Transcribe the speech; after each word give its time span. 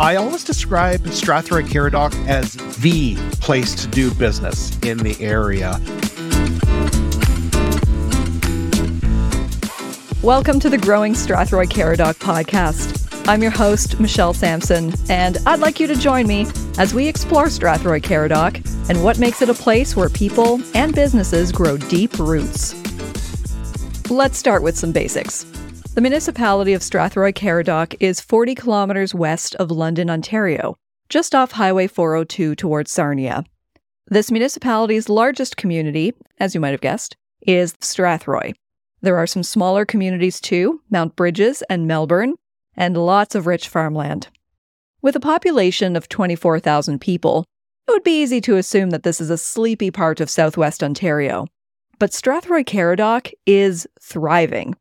I 0.00 0.14
always 0.14 0.44
describe 0.44 1.00
Strathroy 1.06 1.64
Caradoc 1.64 2.14
as 2.28 2.54
the 2.76 3.16
place 3.40 3.74
to 3.82 3.88
do 3.88 4.14
business 4.14 4.78
in 4.82 4.98
the 4.98 5.20
area. 5.20 5.72
Welcome 10.22 10.60
to 10.60 10.70
the 10.70 10.78
Growing 10.78 11.14
Strathroy 11.14 11.66
Caradoc 11.66 12.14
podcast. 12.20 13.26
I'm 13.26 13.42
your 13.42 13.50
host, 13.50 13.98
Michelle 13.98 14.32
Sampson, 14.34 14.92
and 15.10 15.38
I'd 15.46 15.58
like 15.58 15.80
you 15.80 15.88
to 15.88 15.96
join 15.96 16.28
me 16.28 16.46
as 16.78 16.94
we 16.94 17.08
explore 17.08 17.46
Strathroy 17.46 18.00
Caradoc 18.00 18.64
and 18.88 19.02
what 19.02 19.18
makes 19.18 19.42
it 19.42 19.48
a 19.48 19.54
place 19.54 19.96
where 19.96 20.08
people 20.08 20.60
and 20.76 20.94
businesses 20.94 21.50
grow 21.50 21.76
deep 21.76 22.16
roots. 22.20 22.72
Let's 24.08 24.38
start 24.38 24.62
with 24.62 24.78
some 24.78 24.92
basics. 24.92 25.44
The 25.98 26.02
municipality 26.02 26.74
of 26.74 26.82
Strathroy 26.82 27.34
Caradoc 27.34 27.96
is 27.98 28.20
40 28.20 28.54
kilometres 28.54 29.16
west 29.16 29.56
of 29.56 29.72
London, 29.72 30.08
Ontario, 30.08 30.76
just 31.08 31.34
off 31.34 31.50
Highway 31.50 31.88
402 31.88 32.54
towards 32.54 32.92
Sarnia. 32.92 33.42
This 34.06 34.30
municipality's 34.30 35.08
largest 35.08 35.56
community, 35.56 36.14
as 36.38 36.54
you 36.54 36.60
might 36.60 36.70
have 36.70 36.80
guessed, 36.80 37.16
is 37.40 37.72
Strathroy. 37.80 38.54
There 39.00 39.16
are 39.16 39.26
some 39.26 39.42
smaller 39.42 39.84
communities 39.84 40.40
too, 40.40 40.82
Mount 40.88 41.16
Brydges 41.16 41.62
and 41.68 41.88
Melbourne, 41.88 42.36
and 42.76 42.96
lots 42.96 43.34
of 43.34 43.48
rich 43.48 43.66
farmland. 43.68 44.28
With 45.02 45.16
a 45.16 45.20
population 45.34 45.96
of 45.96 46.08
24,000 46.08 47.00
people, 47.00 47.44
it 47.88 47.90
would 47.90 48.04
be 48.04 48.22
easy 48.22 48.40
to 48.42 48.56
assume 48.56 48.90
that 48.90 49.02
this 49.02 49.20
is 49.20 49.30
a 49.30 49.36
sleepy 49.36 49.90
part 49.90 50.20
of 50.20 50.30
southwest 50.30 50.84
Ontario. 50.84 51.48
But 51.98 52.12
Strathroy 52.12 52.64
Caradoc 52.64 53.32
is 53.46 53.88
thriving. 54.00 54.76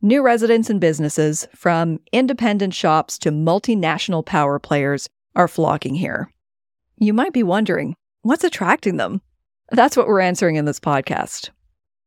New 0.00 0.22
residents 0.22 0.70
and 0.70 0.80
businesses, 0.80 1.48
from 1.56 1.98
independent 2.12 2.72
shops 2.72 3.18
to 3.18 3.32
multinational 3.32 4.24
power 4.24 4.60
players, 4.60 5.08
are 5.34 5.48
flocking 5.48 5.96
here. 5.96 6.32
You 6.98 7.12
might 7.12 7.32
be 7.32 7.42
wondering, 7.42 7.96
what's 8.22 8.44
attracting 8.44 8.96
them? 8.96 9.22
That's 9.72 9.96
what 9.96 10.06
we're 10.06 10.20
answering 10.20 10.54
in 10.54 10.66
this 10.66 10.78
podcast. 10.78 11.50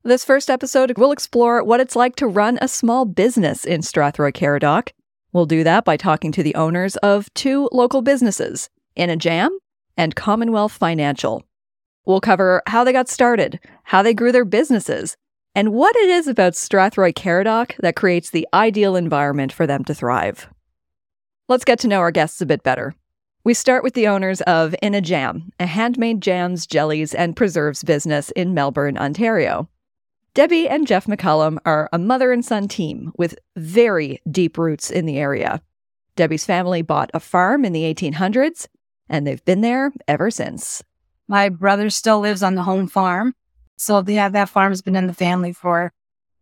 This 0.04 0.24
first 0.24 0.50
episode 0.50 0.98
we'll 0.98 1.12
explore 1.12 1.66
what 1.66 1.82
it's 1.82 1.98
like 1.98 2.16
to 2.16 2.28
run 2.28 2.58
a 2.62 2.70
small 2.70 3.04
business 3.04 3.66
in 3.66 3.82
Strathroy 3.82 4.32
Caradoc. 4.32 4.92
We'll 5.34 5.46
do 5.46 5.66
that 5.66 5.84
by 5.84 5.98
talking 5.98 6.32
to 6.32 6.44
the 6.44 6.56
owners 6.56 6.96
of 6.98 7.32
two 7.34 7.68
local 7.74 8.02
businesses, 8.02 8.70
In 8.96 9.10
a 9.10 9.18
Jam 9.18 9.60
and 9.98 10.16
Commonwealth 10.16 10.72
Financial. 10.72 11.44
We'll 12.06 12.22
cover 12.22 12.64
how 12.68 12.86
they 12.86 12.94
got 12.94 13.10
started, 13.10 13.60
how 13.84 14.02
they 14.02 14.14
grew 14.14 14.32
their 14.32 14.46
businesses, 14.46 15.18
and 15.56 15.74
what 15.74 15.96
it 15.96 16.10
is 16.10 16.28
about 16.28 16.54
Strathroy 16.54 17.14
Caradoc 17.14 17.76
that 17.78 17.96
creates 17.96 18.30
the 18.30 18.48
ideal 18.54 18.96
environment 18.96 19.52
for 19.52 19.68
them 19.68 19.84
to 19.86 19.94
thrive. 19.94 20.48
Let's 21.48 21.66
get 21.66 21.80
to 21.80 21.88
know 21.88 22.00
our 22.00 22.12
guests 22.12 22.42
a 22.42 22.46
bit 22.46 22.64
better. 22.64 22.96
We 23.44 23.54
start 23.54 23.84
with 23.84 23.96
the 23.96 24.08
owners 24.08 24.42
of 24.42 24.76
In 24.82 24.94
a 24.94 25.02
Jam, 25.02 25.52
a 25.60 25.66
handmade 25.66 26.22
jams, 26.22 26.68
jellies, 26.68 27.14
and 27.14 27.36
preserves 27.36 27.84
business 27.84 28.30
in 28.32 28.54
Melbourne, 28.54 28.98
Ontario. 28.98 29.68
Debbie 30.34 30.70
and 30.70 30.88
Jeff 30.88 31.08
McCallum 31.08 31.58
are 31.66 31.90
a 31.92 31.98
mother 31.98 32.32
and 32.32 32.46
son 32.46 32.68
team 32.68 33.12
with 33.18 33.36
very 33.58 34.22
deep 34.30 34.58
roots 34.58 34.90
in 34.90 35.06
the 35.06 35.18
area. 35.18 35.62
Debbie's 36.16 36.46
family 36.46 36.82
bought 36.82 37.10
a 37.14 37.20
farm 37.20 37.66
in 37.66 37.74
the 37.74 37.94
1800s, 37.94 38.68
and 39.10 39.26
they've 39.26 39.44
been 39.44 39.62
there 39.62 39.92
ever 40.08 40.32
since. 40.32 40.84
My 41.28 41.50
brother 41.50 41.90
still 41.90 42.20
lives 42.20 42.44
on 42.44 42.56
the 42.56 42.64
home 42.64 42.88
farm. 42.88 43.34
So 43.82 44.04
yeah, 44.06 44.30
that 44.30 44.48
farm's 44.48 44.84
been 44.84 44.96
in 44.96 45.08
the 45.08 45.14
family 45.14 45.54
for 45.54 45.92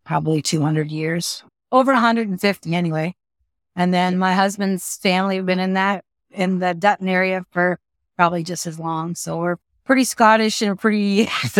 probably 0.03 0.41
200 0.41 0.91
years, 0.91 1.41
over 1.71 1.93
150 1.93 2.75
anyway. 2.75 3.15
And 3.77 3.93
then 3.93 4.17
my 4.17 4.33
husband's 4.33 4.97
family 4.97 5.37
have 5.37 5.45
been 5.45 5.61
in 5.61 5.73
that, 5.75 6.03
in 6.31 6.59
the 6.59 6.73
Dutton 6.73 7.07
area 7.07 7.45
for 7.51 7.79
probably 8.17 8.43
just 8.43 8.67
as 8.67 8.77
long. 8.77 9.16
So 9.16 9.39
we're 9.39 9.55
pretty 9.85 10.03
Scottish 10.03 10.61
and 10.61 10.78
pretty. 10.78 11.29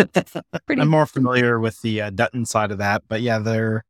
pretty. 0.66 0.82
I'm 0.82 0.88
more 0.88 1.06
familiar 1.06 1.58
with 1.58 1.80
the 1.80 2.02
uh, 2.02 2.10
Dutton 2.10 2.44
side 2.44 2.72
of 2.72 2.76
that, 2.76 3.04
but 3.08 3.22
yeah, 3.22 3.38
they're 3.38 3.82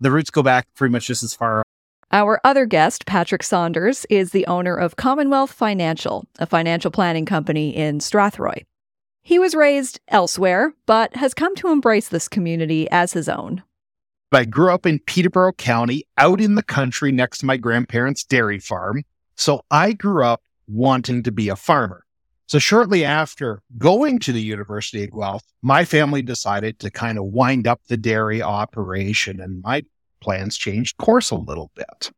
the 0.00 0.10
roots 0.10 0.30
go 0.30 0.42
back 0.42 0.66
pretty 0.74 0.90
much 0.90 1.06
just 1.06 1.22
as 1.22 1.32
far. 1.32 1.62
Our 2.10 2.40
other 2.42 2.66
guest, 2.66 3.06
Patrick 3.06 3.44
Saunders, 3.44 4.04
is 4.10 4.32
the 4.32 4.48
owner 4.48 4.74
of 4.74 4.96
Commonwealth 4.96 5.52
Financial, 5.52 6.24
a 6.40 6.46
financial 6.46 6.90
planning 6.90 7.24
company 7.24 7.76
in 7.76 8.00
Strathroy. 8.00 8.64
He 9.26 9.40
was 9.40 9.56
raised 9.56 9.98
elsewhere, 10.06 10.72
but 10.86 11.16
has 11.16 11.34
come 11.34 11.56
to 11.56 11.72
embrace 11.72 12.08
this 12.08 12.28
community 12.28 12.88
as 12.92 13.12
his 13.12 13.28
own. 13.28 13.64
I 14.30 14.44
grew 14.44 14.72
up 14.72 14.86
in 14.86 15.00
Peterborough 15.00 15.54
County, 15.54 16.04
out 16.16 16.40
in 16.40 16.54
the 16.54 16.62
country 16.62 17.10
next 17.10 17.38
to 17.38 17.46
my 17.46 17.56
grandparents' 17.56 18.22
dairy 18.22 18.60
farm. 18.60 19.02
So 19.34 19.62
I 19.68 19.94
grew 19.94 20.24
up 20.24 20.44
wanting 20.68 21.24
to 21.24 21.32
be 21.32 21.48
a 21.48 21.56
farmer. 21.56 22.04
So 22.46 22.60
shortly 22.60 23.04
after 23.04 23.62
going 23.78 24.20
to 24.20 24.32
the 24.32 24.40
University 24.40 25.02
of 25.02 25.10
Guelph, 25.10 25.42
my 25.60 25.84
family 25.84 26.22
decided 26.22 26.78
to 26.78 26.90
kind 26.92 27.18
of 27.18 27.24
wind 27.24 27.66
up 27.66 27.80
the 27.88 27.96
dairy 27.96 28.42
operation 28.42 29.40
and 29.40 29.60
my 29.60 29.82
plans 30.20 30.56
changed 30.56 30.98
course 30.98 31.32
a 31.32 31.34
little 31.34 31.72
bit. 31.74 32.12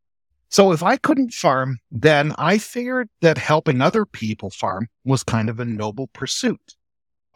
So 0.51 0.73
if 0.73 0.83
I 0.83 0.99
couldn't 0.99 1.33
farm, 1.33 1.79
then 1.91 2.35
I 2.37 2.59
figured 2.59 3.09
that 3.23 3.39
helping 3.39 3.81
other 3.81 4.05
people 4.05 4.51
farm 4.51 4.89
was 5.05 5.23
kind 5.23 5.49
of 5.49 5.59
a 5.59 5.65
noble 5.65 6.09
pursuit. 6.09 6.75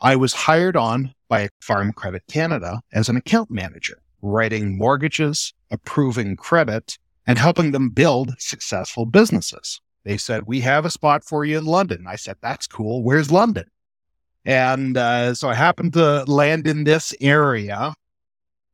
I 0.04 0.16
was 0.16 0.32
hired 0.32 0.76
on 0.76 1.14
by 1.28 1.48
Farm 1.60 1.92
Credit 1.92 2.24
Canada 2.26 2.82
as 2.92 3.08
an 3.08 3.16
account 3.16 3.52
manager, 3.52 4.02
writing 4.20 4.76
mortgages, 4.76 5.54
approving 5.70 6.34
credit, 6.34 6.98
and 7.24 7.38
helping 7.38 7.70
them 7.70 7.90
build 7.90 8.34
successful 8.38 9.06
businesses. 9.06 9.80
They 10.04 10.16
said, 10.16 10.48
We 10.48 10.58
have 10.62 10.84
a 10.84 10.90
spot 10.90 11.24
for 11.24 11.44
you 11.44 11.56
in 11.58 11.66
London. 11.66 12.06
I 12.08 12.16
said, 12.16 12.36
That's 12.42 12.66
cool. 12.66 13.04
Where's 13.04 13.30
London? 13.30 13.66
And 14.44 14.96
uh, 14.96 15.34
so 15.34 15.48
I 15.48 15.54
happened 15.54 15.92
to 15.92 16.24
land 16.24 16.66
in 16.66 16.82
this 16.82 17.14
area. 17.20 17.94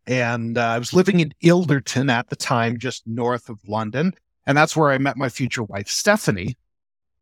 And 0.07 0.57
uh, 0.57 0.63
I 0.63 0.79
was 0.79 0.95
living 0.95 1.21
in 1.21 1.35
Ilderton 1.45 2.11
at 2.11 2.31
the 2.31 2.37
time, 2.37 2.79
just 2.79 3.07
north 3.07 3.51
of 3.51 3.61
London. 3.69 4.15
And 4.47 4.57
that's 4.57 4.75
where 4.75 4.91
I 4.91 4.97
met 4.97 5.19
my 5.19 5.29
future 5.29 5.63
wife, 5.63 5.89
Stephanie. 5.89 6.57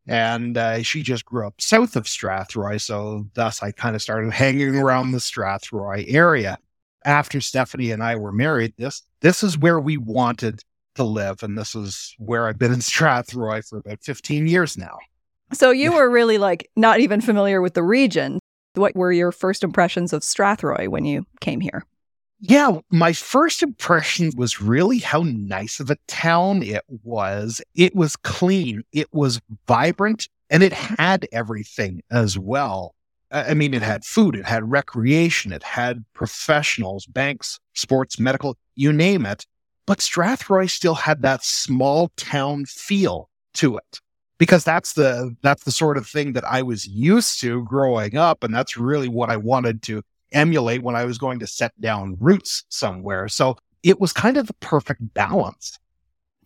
And 0.06 0.56
uh, 0.56 0.82
she 0.82 1.02
just 1.02 1.24
grew 1.24 1.46
up 1.46 1.60
south 1.60 1.96
of 1.96 2.04
Strathroy. 2.04 2.80
So 2.80 3.26
thus 3.34 3.62
I 3.62 3.72
kind 3.72 3.96
of 3.96 4.02
started 4.02 4.32
hanging 4.32 4.76
around 4.76 5.12
the 5.12 5.18
Strathroy 5.18 6.12
area. 6.12 6.58
After 7.04 7.40
Stephanie 7.40 7.92
and 7.92 8.02
I 8.02 8.16
were 8.16 8.32
married, 8.32 8.74
this 8.76 9.02
this 9.20 9.42
is 9.42 9.56
where 9.58 9.78
we 9.78 9.96
wanted 9.96 10.62
to 10.96 11.04
live. 11.04 11.42
And 11.42 11.56
this 11.56 11.74
is 11.74 12.14
where 12.18 12.46
I've 12.48 12.58
been 12.58 12.72
in 12.72 12.78
Strathroy 12.80 13.66
for 13.66 13.78
about 13.78 14.02
15 14.02 14.46
years 14.46 14.76
now. 14.76 14.98
So 15.52 15.70
you 15.70 15.92
were 15.92 16.10
really 16.10 16.38
like 16.38 16.70
not 16.76 17.00
even 17.00 17.20
familiar 17.20 17.60
with 17.60 17.74
the 17.74 17.82
region. 17.82 18.40
What 18.74 18.96
were 18.96 19.12
your 19.12 19.32
first 19.32 19.62
impressions 19.62 20.12
of 20.12 20.22
Strathroy 20.22 20.88
when 20.88 21.04
you 21.04 21.24
came 21.40 21.60
here? 21.60 21.84
Yeah, 22.38 22.80
my 22.90 23.12
first 23.14 23.62
impression 23.62 24.30
was 24.36 24.60
really 24.60 24.98
how 24.98 25.22
nice 25.22 25.80
of 25.80 25.90
a 25.90 25.96
town 26.06 26.62
it 26.62 26.84
was. 27.02 27.62
It 27.74 27.94
was 27.94 28.16
clean, 28.16 28.82
it 28.92 29.08
was 29.12 29.40
vibrant, 29.66 30.28
and 30.50 30.62
it 30.62 30.72
had 30.72 31.26
everything 31.32 32.02
as 32.10 32.38
well. 32.38 32.94
I 33.30 33.54
mean, 33.54 33.74
it 33.74 33.82
had 33.82 34.04
food, 34.04 34.36
it 34.36 34.44
had 34.44 34.70
recreation, 34.70 35.52
it 35.52 35.62
had 35.62 36.04
professionals, 36.14 37.06
banks, 37.06 37.58
sports, 37.74 38.20
medical, 38.20 38.56
you 38.74 38.92
name 38.92 39.26
it. 39.26 39.46
But 39.86 39.98
Strathroy 39.98 40.68
still 40.68 40.94
had 40.94 41.22
that 41.22 41.42
small 41.42 42.10
town 42.16 42.66
feel 42.66 43.30
to 43.54 43.78
it 43.78 44.00
because 44.38 44.64
that's 44.64 44.92
the 44.92 45.34
that's 45.42 45.64
the 45.64 45.70
sort 45.70 45.96
of 45.96 46.06
thing 46.06 46.34
that 46.34 46.44
I 46.44 46.62
was 46.62 46.86
used 46.86 47.40
to 47.40 47.64
growing 47.64 48.16
up 48.16 48.44
and 48.44 48.54
that's 48.54 48.76
really 48.76 49.08
what 49.08 49.30
I 49.30 49.36
wanted 49.36 49.82
to 49.84 50.02
emulate 50.32 50.82
when 50.82 50.96
I 50.96 51.04
was 51.04 51.18
going 51.18 51.38
to 51.40 51.46
set 51.46 51.78
down 51.80 52.16
roots 52.20 52.64
somewhere. 52.68 53.28
So 53.28 53.56
it 53.82 54.00
was 54.00 54.12
kind 54.12 54.36
of 54.36 54.46
the 54.46 54.54
perfect 54.54 55.14
balance. 55.14 55.78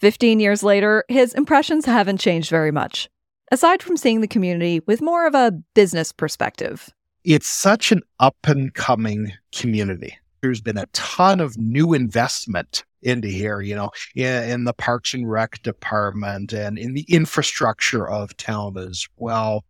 15 0.00 0.40
years 0.40 0.62
later, 0.62 1.04
his 1.08 1.34
impressions 1.34 1.84
haven't 1.84 2.19
changed 2.19 2.50
very 2.50 2.70
much, 2.70 3.08
aside 3.52 3.82
from 3.82 3.96
seeing 3.96 4.20
the 4.20 4.28
community 4.28 4.81
with 4.87 5.02
more 5.02 5.26
of 5.26 5.34
a 5.34 5.52
business 5.75 6.12
perspective. 6.12 6.90
It's 7.25 7.49
such 7.49 7.93
an 7.93 8.02
up 8.19 8.37
and 8.44 8.72
coming 8.72 9.32
community. 9.52 10.16
There's 10.40 10.62
been 10.62 10.78
a 10.78 10.87
ton 10.93 11.40
of 11.40 11.58
new 11.58 11.93
investment 11.93 12.84
into 13.02 13.28
here, 13.28 13.60
you 13.60 13.75
know, 13.75 13.90
in, 14.14 14.50
in, 14.50 14.64
the 14.64 14.72
Parks 14.72 15.14
and 15.14 15.31
Rec 15.31 15.62
department 15.62 16.52
and 16.52 16.78
in 16.78 16.94
the 16.94 17.04
infrastructure 17.08 18.08
of 18.08 18.37
town 18.37 18.78
as 18.78 19.06
well. 19.16 19.64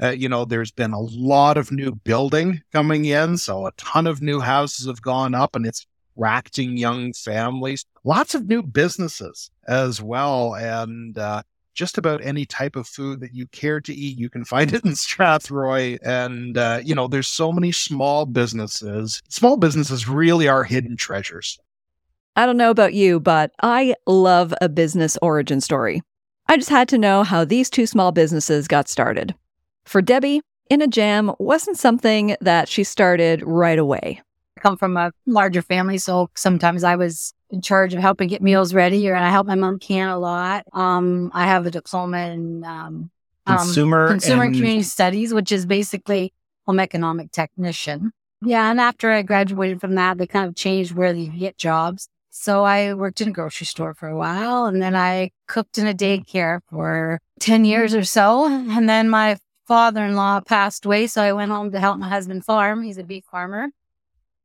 Uh, 0.00 0.10
you 0.10 0.28
know, 0.28 0.44
there's 0.44 0.70
been 0.70 0.92
a 0.92 1.00
lot 1.00 1.56
of 1.56 1.72
new 1.72 1.92
building 1.92 2.60
coming 2.72 3.04
in, 3.04 3.36
so 3.36 3.66
a 3.66 3.72
ton 3.72 4.06
of 4.06 4.22
new 4.22 4.40
houses 4.40 4.86
have 4.86 5.02
gone 5.02 5.34
up, 5.34 5.56
and 5.56 5.66
it's 5.66 5.86
attracting 6.16 6.76
young 6.76 7.12
families. 7.12 7.84
Lots 8.04 8.34
of 8.34 8.48
new 8.48 8.62
businesses 8.62 9.50
as 9.66 10.02
well, 10.02 10.54
and 10.54 11.18
uh, 11.18 11.42
just 11.74 11.96
about 11.96 12.24
any 12.24 12.44
type 12.44 12.74
of 12.74 12.88
food 12.88 13.20
that 13.20 13.34
you 13.34 13.46
care 13.48 13.80
to 13.80 13.94
eat, 13.94 14.18
you 14.18 14.28
can 14.28 14.44
find 14.44 14.72
it 14.74 14.84
in 14.84 14.92
Strathroy. 14.92 15.98
And, 16.02 16.58
uh, 16.58 16.80
you 16.84 16.94
know, 16.94 17.06
there's 17.06 17.28
so 17.28 17.52
many 17.52 17.72
small 17.72 18.26
businesses. 18.26 19.22
Small 19.28 19.56
businesses 19.56 20.08
really 20.08 20.48
are 20.48 20.64
hidden 20.64 20.96
treasures. 20.96 21.58
I 22.36 22.46
don't 22.46 22.56
know 22.56 22.70
about 22.70 22.94
you, 22.94 23.20
but 23.20 23.52
I 23.62 23.94
love 24.06 24.54
a 24.60 24.68
business 24.68 25.16
origin 25.22 25.60
story. 25.60 26.02
I 26.48 26.56
just 26.56 26.70
had 26.70 26.88
to 26.88 26.98
know 26.98 27.22
how 27.22 27.44
these 27.44 27.68
two 27.68 27.86
small 27.86 28.10
businesses 28.10 28.68
got 28.68 28.88
started. 28.88 29.34
For 29.88 30.02
Debbie, 30.02 30.42
In 30.68 30.82
a 30.82 30.86
Jam 30.86 31.32
wasn't 31.38 31.78
something 31.78 32.36
that 32.42 32.68
she 32.68 32.84
started 32.84 33.42
right 33.42 33.78
away. 33.78 34.20
I 34.58 34.60
come 34.60 34.76
from 34.76 34.98
a 34.98 35.12
larger 35.24 35.62
family, 35.62 35.96
so 35.96 36.28
sometimes 36.36 36.84
I 36.84 36.94
was 36.96 37.32
in 37.48 37.62
charge 37.62 37.94
of 37.94 38.00
helping 38.00 38.28
get 38.28 38.42
meals 38.42 38.74
ready, 38.74 39.08
or 39.08 39.16
I 39.16 39.30
help 39.30 39.46
my 39.46 39.54
mom 39.54 39.78
can 39.78 40.08
a 40.08 40.18
lot. 40.18 40.66
Um, 40.74 41.30
I 41.32 41.46
have 41.46 41.64
a 41.64 41.70
diploma 41.70 42.18
in 42.18 42.64
um, 42.64 43.10
consumer 43.46 44.02
um, 44.04 44.08
consumer 44.10 44.42
and- 44.42 44.48
and 44.50 44.56
community 44.58 44.82
studies, 44.82 45.32
which 45.32 45.50
is 45.50 45.64
basically 45.64 46.34
home 46.66 46.80
economic 46.80 47.32
technician. 47.32 48.12
Yeah, 48.42 48.70
and 48.70 48.78
after 48.78 49.10
I 49.10 49.22
graduated 49.22 49.80
from 49.80 49.94
that, 49.94 50.18
they 50.18 50.26
kind 50.26 50.46
of 50.46 50.54
changed 50.54 50.94
where 50.94 51.14
you 51.14 51.30
get 51.30 51.56
jobs. 51.56 52.08
So 52.30 52.62
I 52.62 52.92
worked 52.92 53.22
in 53.22 53.28
a 53.28 53.32
grocery 53.32 53.64
store 53.64 53.94
for 53.94 54.06
a 54.06 54.16
while, 54.18 54.66
and 54.66 54.82
then 54.82 54.94
I 54.94 55.30
cooked 55.46 55.78
in 55.78 55.86
a 55.86 55.94
daycare 55.94 56.60
for 56.68 57.20
ten 57.40 57.64
years 57.64 57.94
or 57.94 58.04
so, 58.04 58.44
and 58.46 58.86
then 58.86 59.08
my 59.08 59.38
father-in-law 59.68 60.40
passed 60.40 60.84
away, 60.86 61.06
so 61.06 61.22
I 61.22 61.32
went 61.32 61.52
home 61.52 61.70
to 61.72 61.78
help 61.78 61.98
my 61.98 62.08
husband 62.08 62.44
farm. 62.44 62.82
He's 62.82 62.98
a 62.98 63.04
beef 63.04 63.24
farmer. 63.30 63.68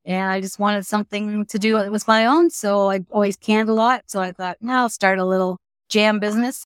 And 0.05 0.29
I 0.29 0.41
just 0.41 0.59
wanted 0.59 0.85
something 0.85 1.45
to 1.45 1.57
do 1.57 1.77
that 1.77 1.91
was 1.91 2.07
my 2.07 2.25
own. 2.25 2.49
So 2.49 2.91
I 2.91 3.05
always 3.09 3.37
canned 3.37 3.69
a 3.69 3.73
lot. 3.73 4.03
So 4.07 4.19
I 4.21 4.33
thought, 4.33 4.57
now 4.59 4.81
I'll 4.81 4.89
start 4.89 5.17
a 5.17 5.25
little 5.25 5.59
jam 5.87 6.19
business. 6.19 6.65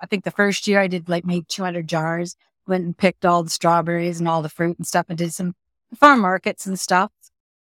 I 0.00 0.06
think 0.06 0.24
the 0.24 0.30
first 0.30 0.66
year 0.66 0.80
I 0.80 0.86
did 0.86 1.08
like 1.08 1.26
made 1.26 1.48
200 1.48 1.86
jars, 1.86 2.34
went 2.66 2.84
and 2.84 2.96
picked 2.96 3.26
all 3.26 3.42
the 3.42 3.50
strawberries 3.50 4.20
and 4.20 4.28
all 4.28 4.40
the 4.40 4.48
fruit 4.48 4.78
and 4.78 4.86
stuff 4.86 5.06
and 5.08 5.18
did 5.18 5.34
some 5.34 5.54
farm 5.94 6.20
markets 6.20 6.66
and 6.66 6.80
stuff. 6.80 7.12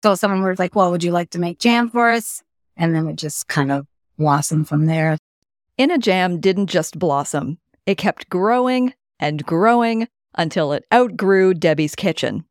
So 0.01 0.15
someone 0.15 0.43
was 0.43 0.59
like, 0.59 0.75
well, 0.75 0.89
would 0.89 1.03
you 1.03 1.11
like 1.11 1.29
to 1.31 1.39
make 1.39 1.59
jam 1.59 1.89
for 1.89 2.09
us? 2.09 2.41
And 2.75 2.95
then 2.95 3.07
it 3.07 3.17
just 3.17 3.47
kind 3.47 3.71
of 3.71 3.85
blossomed 4.17 4.67
from 4.67 4.87
there. 4.87 5.17
In 5.77 5.91
a 5.91 5.97
Jam 5.97 6.39
didn't 6.39 6.67
just 6.67 6.99
blossom, 6.99 7.59
it 7.85 7.97
kept 7.97 8.29
growing 8.29 8.93
and 9.19 9.45
growing 9.45 10.07
until 10.35 10.73
it 10.73 10.85
outgrew 10.93 11.53
Debbie's 11.53 11.95
kitchen. 11.95 12.45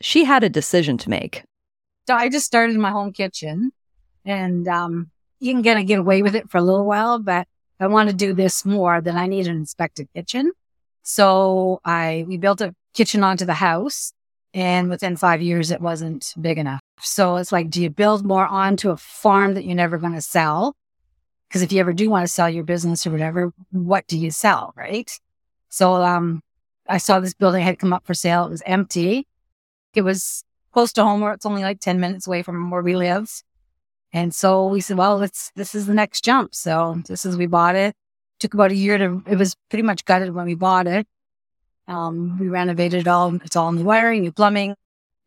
She 0.00 0.24
had 0.24 0.44
a 0.44 0.48
decision 0.48 0.98
to 0.98 1.10
make. 1.10 1.42
So 2.06 2.14
I 2.14 2.28
just 2.28 2.46
started 2.46 2.76
my 2.76 2.90
home 2.90 3.12
kitchen 3.12 3.72
and, 4.24 4.68
um, 4.68 5.10
you 5.38 5.52
can 5.52 5.62
kind 5.62 5.78
of 5.78 5.86
get 5.86 5.98
away 5.98 6.22
with 6.22 6.34
it 6.34 6.50
for 6.50 6.58
a 6.58 6.62
little 6.62 6.84
while, 6.84 7.18
but 7.18 7.46
I 7.78 7.86
want 7.88 8.08
to 8.08 8.16
do 8.16 8.32
this 8.32 8.64
more, 8.64 9.00
than 9.00 9.16
I 9.16 9.26
need 9.26 9.46
an 9.46 9.56
inspected 9.56 10.08
kitchen. 10.14 10.52
So 11.02 11.80
I, 11.84 12.24
we 12.26 12.36
built 12.36 12.60
a 12.60 12.74
kitchen 12.94 13.22
onto 13.22 13.44
the 13.44 13.54
house 13.54 14.12
and 14.54 14.88
within 14.88 15.16
five 15.16 15.42
years, 15.42 15.70
it 15.70 15.80
wasn't 15.82 16.32
big 16.40 16.56
enough. 16.56 16.80
So 17.00 17.36
it's 17.36 17.52
like, 17.52 17.68
do 17.68 17.82
you 17.82 17.90
build 17.90 18.24
more 18.24 18.46
onto 18.46 18.90
a 18.90 18.96
farm 18.96 19.52
that 19.54 19.64
you're 19.64 19.74
never 19.74 19.98
going 19.98 20.14
to 20.14 20.22
sell? 20.22 20.74
Because 21.48 21.62
if 21.62 21.72
you 21.72 21.80
ever 21.80 21.92
do 21.92 22.08
want 22.08 22.26
to 22.26 22.32
sell 22.32 22.48
your 22.48 22.64
business 22.64 23.06
or 23.06 23.10
whatever, 23.10 23.52
what 23.70 24.06
do 24.06 24.18
you 24.18 24.30
sell? 24.30 24.72
Right. 24.74 25.10
So, 25.68 25.94
um, 26.02 26.40
I 26.88 26.98
saw 26.98 27.20
this 27.20 27.34
building 27.34 27.62
had 27.62 27.78
come 27.78 27.92
up 27.92 28.06
for 28.06 28.14
sale. 28.14 28.46
It 28.46 28.50
was 28.50 28.62
empty. 28.66 29.26
It 29.94 30.02
was 30.02 30.44
close 30.72 30.92
to 30.94 31.04
home 31.04 31.20
where 31.20 31.32
it's 31.32 31.46
only 31.46 31.62
like 31.62 31.80
10 31.80 32.00
minutes 32.00 32.26
away 32.26 32.42
from 32.42 32.70
where 32.70 32.82
we 32.82 32.96
live. 32.96 33.30
And 34.12 34.34
so 34.34 34.66
we 34.66 34.80
said, 34.80 34.96
well, 34.96 35.16
let's, 35.16 35.50
this 35.56 35.74
is 35.74 35.86
the 35.86 35.94
next 35.94 36.24
jump. 36.24 36.54
So 36.54 37.02
this 37.06 37.26
is, 37.26 37.36
we 37.36 37.46
bought 37.46 37.76
it. 37.76 37.94
Took 38.38 38.54
about 38.54 38.70
a 38.70 38.76
year 38.76 38.98
to, 38.98 39.22
it 39.26 39.36
was 39.36 39.56
pretty 39.68 39.82
much 39.82 40.04
gutted 40.04 40.34
when 40.34 40.46
we 40.46 40.54
bought 40.54 40.86
it. 40.86 41.06
Um, 41.88 42.38
we 42.38 42.48
renovated 42.48 43.00
it 43.00 43.08
all. 43.08 43.34
It's 43.36 43.56
all 43.56 43.72
new 43.72 43.84
wiring, 43.84 44.22
new 44.22 44.32
plumbing. 44.32 44.74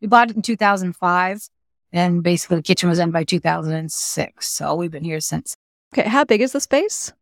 We 0.00 0.08
bought 0.08 0.30
it 0.30 0.36
in 0.36 0.42
2005 0.42 1.48
and 1.92 2.22
basically 2.22 2.56
the 2.56 2.62
kitchen 2.62 2.88
was 2.88 2.98
done 2.98 3.10
by 3.10 3.24
2006. 3.24 4.46
So 4.46 4.74
we've 4.74 4.90
been 4.90 5.04
here 5.04 5.20
since 5.20 5.56
Okay, 5.92 6.08
how 6.08 6.24
big 6.24 6.40
is 6.40 6.52
the 6.52 6.60
space? 6.60 7.12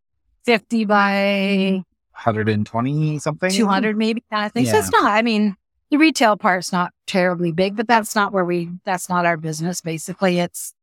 50 0.44 0.84
by 0.84 1.84
120 2.18 3.18
something 3.20 3.50
200 3.50 3.96
maybe 3.96 4.22
kind 4.30 4.46
of 4.46 4.52
thing. 4.52 4.66
So 4.66 4.78
it's 4.78 4.90
not, 4.90 5.04
I 5.04 5.22
mean, 5.22 5.56
the 5.90 5.96
retail 5.96 6.36
part's 6.36 6.72
not 6.72 6.92
terribly 7.06 7.52
big, 7.52 7.76
but 7.76 7.86
that's 7.88 8.14
not 8.14 8.32
where 8.32 8.44
we, 8.44 8.70
that's 8.84 9.08
not 9.08 9.24
our 9.24 9.36
business. 9.36 9.80
Basically, 9.80 10.38
it's 10.38 10.74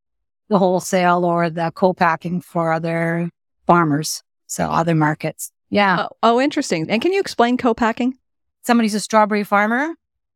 the 0.47 0.57
wholesale 0.57 1.25
or 1.25 1.49
the 1.49 1.71
co-packing 1.75 2.41
for 2.41 2.71
other 2.71 3.29
farmers. 3.67 4.23
So 4.47 4.65
other 4.69 4.95
markets. 4.95 5.51
Yeah. 5.69 6.05
Oh, 6.05 6.35
oh, 6.35 6.41
interesting. 6.41 6.89
And 6.89 7.01
can 7.01 7.11
you 7.11 7.19
explain 7.19 7.57
co-packing? 7.57 8.17
Somebody's 8.63 8.95
a 8.95 8.99
strawberry 8.99 9.43
farmer. 9.43 9.95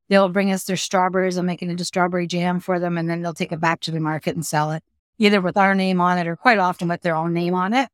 They'll 0.10 0.30
bring 0.30 0.52
us 0.52 0.64
their 0.64 0.76
strawberries 0.76 1.38
and 1.38 1.46
make 1.46 1.62
it 1.62 1.70
into 1.70 1.86
strawberry 1.86 2.28
jam 2.28 2.60
for 2.60 2.80
them. 2.80 2.98
And 2.98 3.10
then 3.10 3.22
they'll 3.22 3.34
take 3.34 3.52
it 3.52 3.62
back 3.62 3.80
to 3.82 3.92
the 3.92 4.00
market 4.00 4.36
and 4.36 4.46
sell 4.46 4.72
it 4.72 4.84
either 5.20 5.42
with 5.42 5.58
our 5.58 5.76
name 5.76 6.02
on 6.02 6.18
it 6.18 6.28
or 6.28 6.36
quite 6.36 6.58
often 6.58 6.88
with 6.88 7.02
their 7.02 7.16
own 7.16 7.34
name 7.34 7.54
on 7.54 7.74
it. 7.74 7.90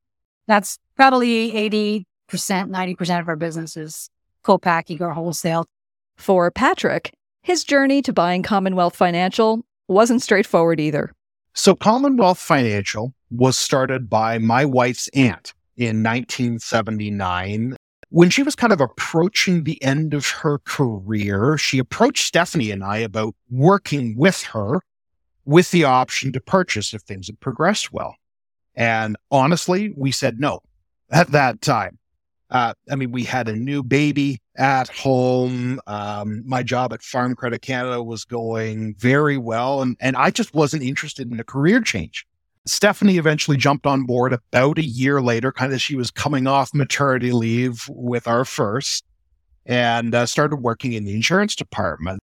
That's 0.48 0.80
probably 0.96 1.52
80%, 1.52 2.06
90% 2.30 3.20
of 3.20 3.28
our 3.28 3.36
business 3.36 3.78
is 3.78 4.10
co-packing 4.44 5.02
or 5.02 5.12
wholesale. 5.12 5.66
For 6.18 6.50
Patrick, 6.52 7.14
his 7.42 7.64
journey 7.64 8.02
to 8.04 8.14
buying 8.14 8.44
Commonwealth 8.44 8.96
Financial 8.96 9.64
wasn't 9.88 10.22
straightforward 10.22 10.80
either. 10.80 11.12
So 11.54 11.76
Commonwealth 11.76 12.40
Financial 12.40 13.14
was 13.30 13.58
started 13.58 14.10
by 14.10 14.38
my 14.38 14.66
wife's 14.66 15.08
aunt 15.10 15.54
in 15.78 16.04
1979. 16.04 17.76
When 18.10 18.30
she 18.30 18.44
was 18.44 18.56
kind 18.56 18.72
of 18.72 18.82
approaching 18.82 19.64
the 19.64 19.82
end 19.84 20.14
of 20.14 20.28
her 20.28 20.60
career, 20.60 21.58
she 21.58 21.80
approached 21.80 22.28
Stephanie 22.28 22.72
and 22.72 22.84
I 22.84 22.98
about 22.98 23.36
working 23.50 24.16
with 24.18 24.44
her 24.44 24.82
with 25.44 25.72
the 25.72 25.84
option 25.84 26.32
to 26.34 26.40
purchase 26.40 26.94
if 26.94 27.02
things 27.02 27.28
had 27.28 27.40
progressed 27.40 27.92
well. 27.92 28.16
And 28.76 29.16
honestly, 29.32 29.94
we 29.96 30.12
said 30.12 30.40
no 30.40 30.62
at 31.12 31.32
that 31.32 31.62
time. 31.62 32.00
Uh, 32.52 32.74
I 32.90 32.96
mean, 32.96 33.12
we 33.12 33.24
had 33.24 33.48
a 33.48 33.56
new 33.56 33.82
baby 33.82 34.40
at 34.56 34.88
home. 34.90 35.80
Um, 35.88 36.44
my 36.46 36.64
job 36.64 36.94
at 36.94 37.02
Farm 37.02 37.36
Credit 37.36 37.62
Canada 37.62 38.04
was 38.04 38.24
going 38.24 38.96
very 38.96 39.38
well, 39.38 39.82
and, 39.82 39.98
and 40.00 40.16
I 40.16 40.30
just 40.30 40.54
wasn't 40.54 40.84
interested 40.84 41.32
in 41.32 41.40
a 41.40 41.44
career 41.44 41.82
change. 41.82 42.26
Stephanie 42.68 43.18
eventually 43.18 43.58
jumped 43.58 43.86
on 43.86 44.06
board 44.06 44.34
about 44.34 44.78
a 44.78 44.86
year 44.86 45.22
later, 45.22 45.52
kind 45.52 45.74
of 45.74 45.82
she 45.82 45.96
was 45.96 46.12
coming 46.12 46.48
off 46.48 46.74
maternity 46.74 47.32
leave 47.32 47.86
with 47.90 48.28
our 48.28 48.46
first, 48.46 49.06
and 49.66 50.14
uh, 50.14 50.26
started 50.26 50.58
working 50.58 50.94
in 50.94 51.06
the 51.06 51.14
insurance 51.14 51.56
department. 51.56 52.20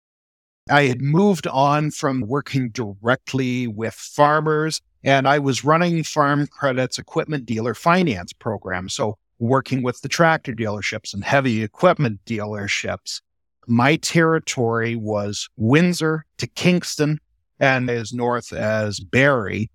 I 0.71 0.85
had 0.85 1.01
moved 1.01 1.47
on 1.49 1.91
from 1.91 2.21
working 2.21 2.71
directly 2.71 3.67
with 3.67 3.95
farmers, 3.95 4.81
and 5.03 5.27
I 5.27 5.41
was 5.41 5.65
running 5.65 6.05
Farm 6.05 6.47
Credit's 6.47 6.99
equipment 6.99 7.47
dealer 7.47 7.75
finance 7.75 8.33
program. 8.33 8.89
So 8.89 9.19
working 9.43 9.83
with 9.83 10.01
the 10.03 10.09
tractor 10.09 10.53
dealerships 10.53 11.13
and 11.13 11.25
heavy 11.25 11.65
equipment 11.65 12.21
dealerships. 12.25 13.21
My 13.67 13.97
territory 13.97 14.95
was 14.95 15.49
Windsor 15.57 16.25
to 16.39 16.47
Kingston 16.47 17.19
and 17.59 17.91
as 17.91 18.13
north 18.13 18.53
as 18.53 19.01
Barrie. 19.01 19.69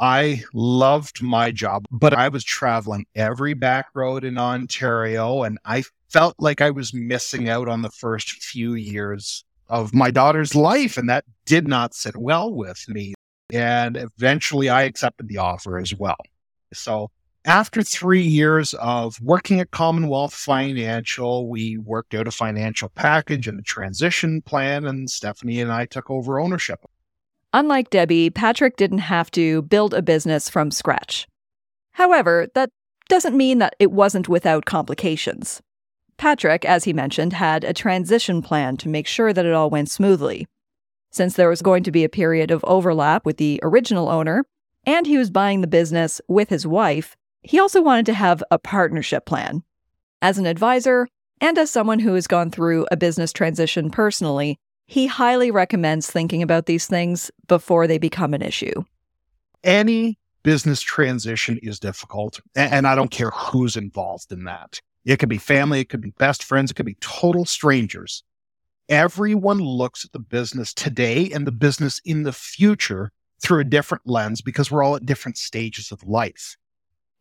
I 0.00 0.42
loved 0.52 1.22
my 1.22 1.52
job, 1.52 1.84
but 1.92 2.14
I 2.14 2.28
was 2.30 2.42
traveling 2.42 3.06
every 3.14 3.54
back 3.54 3.86
road 3.94 4.24
in 4.24 4.36
Ontario 4.36 5.44
and 5.44 5.58
I 5.64 5.84
felt 6.08 6.34
like 6.40 6.60
I 6.60 6.70
was 6.70 6.92
missing 6.92 7.48
out 7.48 7.68
on 7.68 7.82
the 7.82 7.90
first 7.90 8.42
few 8.42 8.74
years 8.74 9.44
of 9.68 9.94
my 9.94 10.10
daughter's 10.10 10.56
life. 10.56 10.96
And 10.96 11.08
that 11.08 11.24
did 11.46 11.68
not 11.68 11.94
sit 11.94 12.16
well 12.16 12.52
with 12.52 12.84
me. 12.88 13.14
And 13.52 13.96
eventually 13.96 14.68
I 14.68 14.82
accepted 14.82 15.28
the 15.28 15.38
offer 15.38 15.78
as 15.78 15.94
well. 15.94 16.18
So 16.72 17.10
after 17.44 17.82
three 17.82 18.22
years 18.22 18.74
of 18.74 19.20
working 19.20 19.60
at 19.60 19.70
Commonwealth 19.70 20.34
Financial, 20.34 21.48
we 21.48 21.78
worked 21.78 22.14
out 22.14 22.28
a 22.28 22.30
financial 22.30 22.90
package 22.90 23.48
and 23.48 23.58
a 23.58 23.62
transition 23.62 24.42
plan, 24.42 24.84
and 24.84 25.10
Stephanie 25.10 25.60
and 25.60 25.72
I 25.72 25.86
took 25.86 26.10
over 26.10 26.38
ownership. 26.38 26.84
Unlike 27.52 27.90
Debbie, 27.90 28.30
Patrick 28.30 28.76
didn't 28.76 28.98
have 28.98 29.30
to 29.32 29.62
build 29.62 29.94
a 29.94 30.02
business 30.02 30.48
from 30.48 30.70
scratch. 30.70 31.26
However, 31.92 32.46
that 32.54 32.70
doesn't 33.08 33.36
mean 33.36 33.58
that 33.58 33.74
it 33.78 33.90
wasn't 33.90 34.28
without 34.28 34.66
complications. 34.66 35.60
Patrick, 36.16 36.64
as 36.64 36.84
he 36.84 36.92
mentioned, 36.92 37.32
had 37.32 37.64
a 37.64 37.72
transition 37.72 38.42
plan 38.42 38.76
to 38.76 38.88
make 38.88 39.06
sure 39.06 39.32
that 39.32 39.46
it 39.46 39.54
all 39.54 39.70
went 39.70 39.90
smoothly. 39.90 40.46
Since 41.10 41.34
there 41.34 41.48
was 41.48 41.62
going 41.62 41.82
to 41.84 41.90
be 41.90 42.04
a 42.04 42.08
period 42.08 42.50
of 42.50 42.62
overlap 42.64 43.24
with 43.24 43.38
the 43.38 43.58
original 43.62 44.08
owner, 44.08 44.44
and 44.84 45.06
he 45.06 45.18
was 45.18 45.30
buying 45.30 45.60
the 45.60 45.66
business 45.66 46.20
with 46.28 46.50
his 46.50 46.66
wife, 46.66 47.16
he 47.42 47.58
also 47.58 47.82
wanted 47.82 48.06
to 48.06 48.14
have 48.14 48.42
a 48.50 48.58
partnership 48.58 49.26
plan. 49.26 49.62
As 50.22 50.38
an 50.38 50.46
advisor, 50.46 51.08
and 51.40 51.56
as 51.56 51.70
someone 51.70 51.98
who 51.98 52.14
has 52.14 52.26
gone 52.26 52.50
through 52.50 52.86
a 52.90 52.96
business 52.96 53.32
transition 53.32 53.90
personally, 53.90 54.58
he 54.86 55.06
highly 55.06 55.50
recommends 55.50 56.10
thinking 56.10 56.42
about 56.42 56.66
these 56.66 56.86
things 56.86 57.30
before 57.46 57.86
they 57.86 57.98
become 57.98 58.34
an 58.34 58.42
issue. 58.42 58.84
Any 59.64 60.18
business 60.42 60.80
transition 60.80 61.58
is 61.62 61.78
difficult, 61.78 62.40
and 62.56 62.86
I 62.86 62.94
don't 62.94 63.10
care 63.10 63.30
who's 63.30 63.76
involved 63.76 64.32
in 64.32 64.44
that. 64.44 64.80
It 65.04 65.18
could 65.18 65.28
be 65.28 65.38
family, 65.38 65.80
it 65.80 65.88
could 65.88 66.00
be 66.00 66.12
best 66.18 66.44
friends, 66.44 66.70
it 66.70 66.74
could 66.74 66.86
be 66.86 66.96
total 67.00 67.44
strangers. 67.44 68.22
Everyone 68.88 69.60
looks 69.60 70.04
at 70.04 70.12
the 70.12 70.18
business 70.18 70.74
today 70.74 71.30
and 71.30 71.46
the 71.46 71.52
business 71.52 72.00
in 72.04 72.24
the 72.24 72.32
future 72.32 73.12
through 73.40 73.60
a 73.60 73.64
different 73.64 74.06
lens 74.06 74.42
because 74.42 74.70
we're 74.70 74.82
all 74.82 74.96
at 74.96 75.06
different 75.06 75.38
stages 75.38 75.92
of 75.92 76.02
life. 76.02 76.56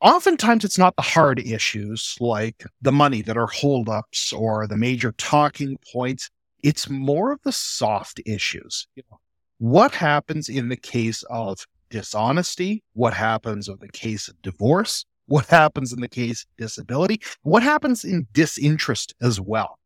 Oftentimes 0.01 0.63
it's 0.63 0.77
not 0.77 0.95
the 0.95 1.01
hard 1.01 1.39
issues 1.39 2.15
like 2.19 2.65
the 2.81 2.91
money 2.91 3.21
that 3.23 3.37
are 3.37 3.47
holdups 3.47 4.33
or 4.33 4.67
the 4.67 4.77
major 4.77 5.11
talking 5.13 5.77
points. 5.91 6.29
It's 6.63 6.89
more 6.89 7.31
of 7.31 7.41
the 7.43 7.51
soft 7.51 8.21
issues. 8.25 8.87
You 8.95 9.03
know, 9.09 9.19
what 9.59 9.93
happens 9.93 10.49
in 10.49 10.69
the 10.69 10.77
case 10.77 11.23
of 11.29 11.65
dishonesty? 11.89 12.83
What 12.93 13.13
happens 13.13 13.67
in 13.67 13.77
the 13.79 13.89
case 13.89 14.27
of 14.27 14.41
divorce? 14.41 15.05
What 15.27 15.45
happens 15.45 15.93
in 15.93 16.01
the 16.01 16.07
case 16.07 16.43
of 16.43 16.57
disability? 16.57 17.21
What 17.43 17.63
happens 17.63 18.03
in 18.03 18.27
disinterest 18.33 19.13
as 19.21 19.39
well? 19.39 19.77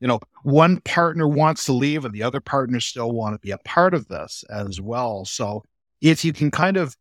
You 0.00 0.08
know, 0.08 0.20
one 0.42 0.80
partner 0.80 1.28
wants 1.28 1.64
to 1.66 1.72
leave 1.72 2.04
and 2.04 2.14
the 2.14 2.22
other 2.22 2.40
partner 2.40 2.80
still 2.80 3.12
want 3.12 3.34
to 3.34 3.38
be 3.40 3.50
a 3.50 3.58
part 3.58 3.92
of 3.92 4.08
this 4.08 4.42
as 4.48 4.80
well. 4.80 5.26
So 5.26 5.62
if 6.00 6.24
you 6.24 6.32
can 6.32 6.50
kind 6.50 6.78
of 6.78 6.96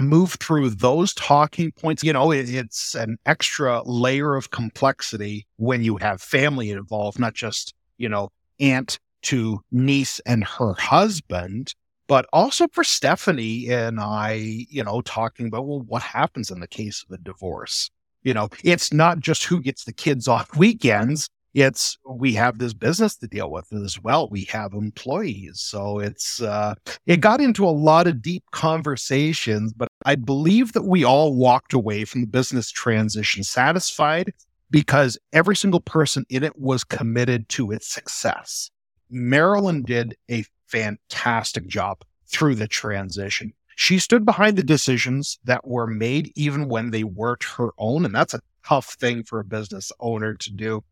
move 0.00 0.34
through 0.34 0.70
those 0.70 1.14
talking 1.14 1.72
points, 1.72 2.02
you 2.02 2.12
know, 2.12 2.30
it, 2.30 2.48
it's 2.48 2.94
an 2.94 3.18
extra 3.26 3.82
layer 3.84 4.34
of 4.34 4.50
complexity 4.50 5.46
when 5.56 5.82
you 5.82 5.96
have 5.96 6.22
family 6.22 6.70
involved, 6.70 7.18
not 7.18 7.34
just, 7.34 7.74
you 7.98 8.08
know, 8.08 8.30
aunt 8.58 8.98
to 9.22 9.60
niece 9.70 10.20
and 10.20 10.44
her 10.44 10.74
husband, 10.74 11.74
but 12.06 12.26
also 12.32 12.66
for 12.72 12.82
Stephanie 12.82 13.70
and 13.70 14.00
I, 14.00 14.66
you 14.68 14.82
know, 14.82 15.00
talking 15.02 15.46
about, 15.46 15.66
well, 15.66 15.80
what 15.80 16.02
happens 16.02 16.50
in 16.50 16.60
the 16.60 16.66
case 16.66 17.04
of 17.04 17.14
a 17.14 17.22
divorce? 17.22 17.90
You 18.22 18.34
know, 18.34 18.48
it's 18.64 18.92
not 18.92 19.20
just 19.20 19.44
who 19.44 19.60
gets 19.60 19.84
the 19.84 19.92
kids 19.92 20.28
off 20.28 20.56
weekends. 20.56 21.28
It's 21.52 21.98
we 22.08 22.34
have 22.34 22.58
this 22.58 22.74
business 22.74 23.16
to 23.16 23.26
deal 23.26 23.50
with 23.50 23.72
as 23.72 24.00
well. 24.00 24.28
We 24.30 24.44
have 24.44 24.72
employees. 24.72 25.60
So 25.60 25.98
it's, 25.98 26.40
uh, 26.40 26.74
it 27.06 27.20
got 27.20 27.40
into 27.40 27.66
a 27.66 27.70
lot 27.70 28.06
of 28.06 28.22
deep 28.22 28.44
conversations, 28.52 29.72
but 29.72 29.88
I 30.04 30.14
believe 30.14 30.72
that 30.74 30.84
we 30.84 31.04
all 31.04 31.34
walked 31.34 31.72
away 31.72 32.04
from 32.04 32.20
the 32.20 32.26
business 32.28 32.70
transition 32.70 33.42
satisfied 33.42 34.32
because 34.70 35.18
every 35.32 35.56
single 35.56 35.80
person 35.80 36.24
in 36.28 36.44
it 36.44 36.58
was 36.58 36.84
committed 36.84 37.48
to 37.50 37.72
its 37.72 37.88
success. 37.88 38.70
Marilyn 39.10 39.82
did 39.82 40.16
a 40.30 40.44
fantastic 40.68 41.66
job 41.66 42.02
through 42.28 42.54
the 42.54 42.68
transition. 42.68 43.52
She 43.76 43.98
stood 43.98 44.24
behind 44.24 44.56
the 44.56 44.62
decisions 44.62 45.38
that 45.44 45.66
were 45.66 45.86
made, 45.86 46.32
even 46.36 46.68
when 46.68 46.90
they 46.90 47.02
weren't 47.02 47.44
her 47.56 47.70
own. 47.78 48.04
And 48.04 48.14
that's 48.14 48.34
a 48.34 48.40
tough 48.64 48.94
thing 49.00 49.24
for 49.24 49.40
a 49.40 49.44
business 49.44 49.90
owner 50.00 50.34
to 50.34 50.52
do. 50.52 50.84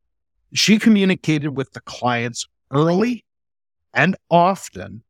She 0.52 0.78
communicated 0.78 1.56
with 1.56 1.72
the 1.72 1.80
clients 1.80 2.46
early 2.70 3.24
and 3.94 4.16
often. 4.30 5.02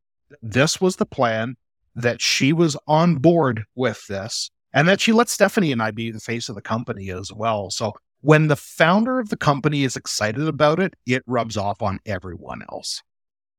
This 0.43 0.81
was 0.81 0.97
the 0.97 1.07
plan, 1.07 1.57
that 1.95 2.21
she 2.21 2.53
was 2.53 2.77
on 2.87 3.17
board 3.17 3.65
with 3.75 4.07
this, 4.07 4.51
and 4.73 4.89
that 4.89 5.01
she 5.01 5.13
let 5.13 5.29
Stephanie 5.29 5.73
and 5.73 5.83
I 5.83 5.91
be 5.91 6.11
the 6.11 6.21
face 6.21 6.49
of 6.49 6.55
the 6.55 6.63
company 6.63 7.11
as 7.11 7.33
well. 7.33 7.71
So 7.71 7.93
when 8.21 8.49
the 8.49 8.57
founder 8.57 9.19
of 9.19 9.29
the 9.29 9.37
company 9.37 9.85
is 9.85 9.97
excited 9.97 10.47
about 10.47 10.81
it, 10.81 10.95
it 11.07 11.23
rubs 11.27 11.57
off 11.57 11.83
on 11.83 11.99
everyone 12.07 12.63
else. 12.71 13.03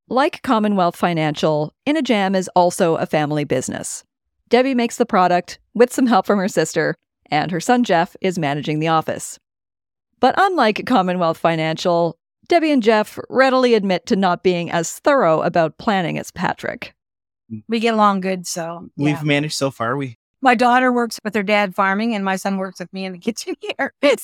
Like 0.07 0.41
Commonwealth 0.41 0.95
Financial, 0.95 1.73
In 1.85 1.97
a 1.97 2.01
Jam 2.01 2.33
is 2.33 2.49
also 2.55 2.95
a 2.95 3.05
family 3.05 3.43
business. 3.43 4.03
Debbie 4.49 4.73
makes 4.73 4.97
the 4.97 5.05
product 5.05 5.59
with 5.73 5.93
some 5.93 6.07
help 6.07 6.25
from 6.25 6.39
her 6.39 6.47
sister, 6.47 6.95
and 7.29 7.51
her 7.51 7.59
son 7.59 7.83
Jeff 7.83 8.15
is 8.21 8.39
managing 8.39 8.79
the 8.79 8.87
office. 8.87 9.37
But 10.19 10.35
unlike 10.37 10.85
Commonwealth 10.85 11.37
Financial, 11.37 12.17
Debbie 12.47 12.71
and 12.71 12.83
Jeff 12.83 13.19
readily 13.29 13.73
admit 13.75 14.05
to 14.07 14.15
not 14.15 14.43
being 14.43 14.71
as 14.71 14.99
thorough 14.99 15.41
about 15.41 15.77
planning 15.77 16.17
as 16.17 16.31
Patrick. 16.31 16.93
We 17.67 17.79
get 17.79 17.93
along 17.93 18.21
good, 18.21 18.45
so 18.45 18.89
yeah. 18.95 19.05
We've 19.05 19.23
managed 19.23 19.55
so 19.55 19.71
far. 19.71 19.97
We 19.97 20.17
my 20.41 20.55
daughter 20.55 20.91
works 20.91 21.19
with 21.23 21.35
her 21.35 21.43
dad 21.43 21.75
farming, 21.75 22.15
and 22.15 22.23
my 22.23 22.35
son 22.35 22.57
works 22.57 22.79
with 22.79 22.91
me 22.93 23.05
in 23.05 23.13
the 23.13 23.19
kitchen 23.19 23.55
here. 23.59 23.93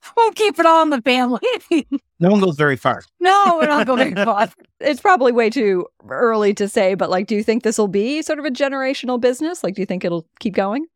So 0.00 0.14
we'll 0.16 0.32
keep 0.32 0.58
it 0.58 0.64
all 0.64 0.82
in 0.82 0.90
the 0.90 1.02
family. 1.02 1.40
no 2.20 2.30
one 2.30 2.40
goes 2.40 2.56
very 2.56 2.76
far. 2.76 3.02
No, 3.20 3.58
we 3.60 3.66
don't 3.66 3.84
go 3.84 3.96
very 3.96 4.14
far. 4.14 4.48
It's 4.80 5.00
probably 5.00 5.32
way 5.32 5.50
too 5.50 5.86
early 6.08 6.54
to 6.54 6.68
say, 6.68 6.94
but 6.94 7.10
like, 7.10 7.26
do 7.26 7.34
you 7.34 7.42
think 7.42 7.64
this 7.64 7.76
will 7.76 7.88
be 7.88 8.22
sort 8.22 8.38
of 8.38 8.44
a 8.44 8.50
generational 8.50 9.20
business? 9.20 9.64
Like, 9.64 9.74
do 9.74 9.82
you 9.82 9.86
think 9.86 10.04
it'll 10.04 10.24
keep 10.38 10.54
going? 10.54 10.86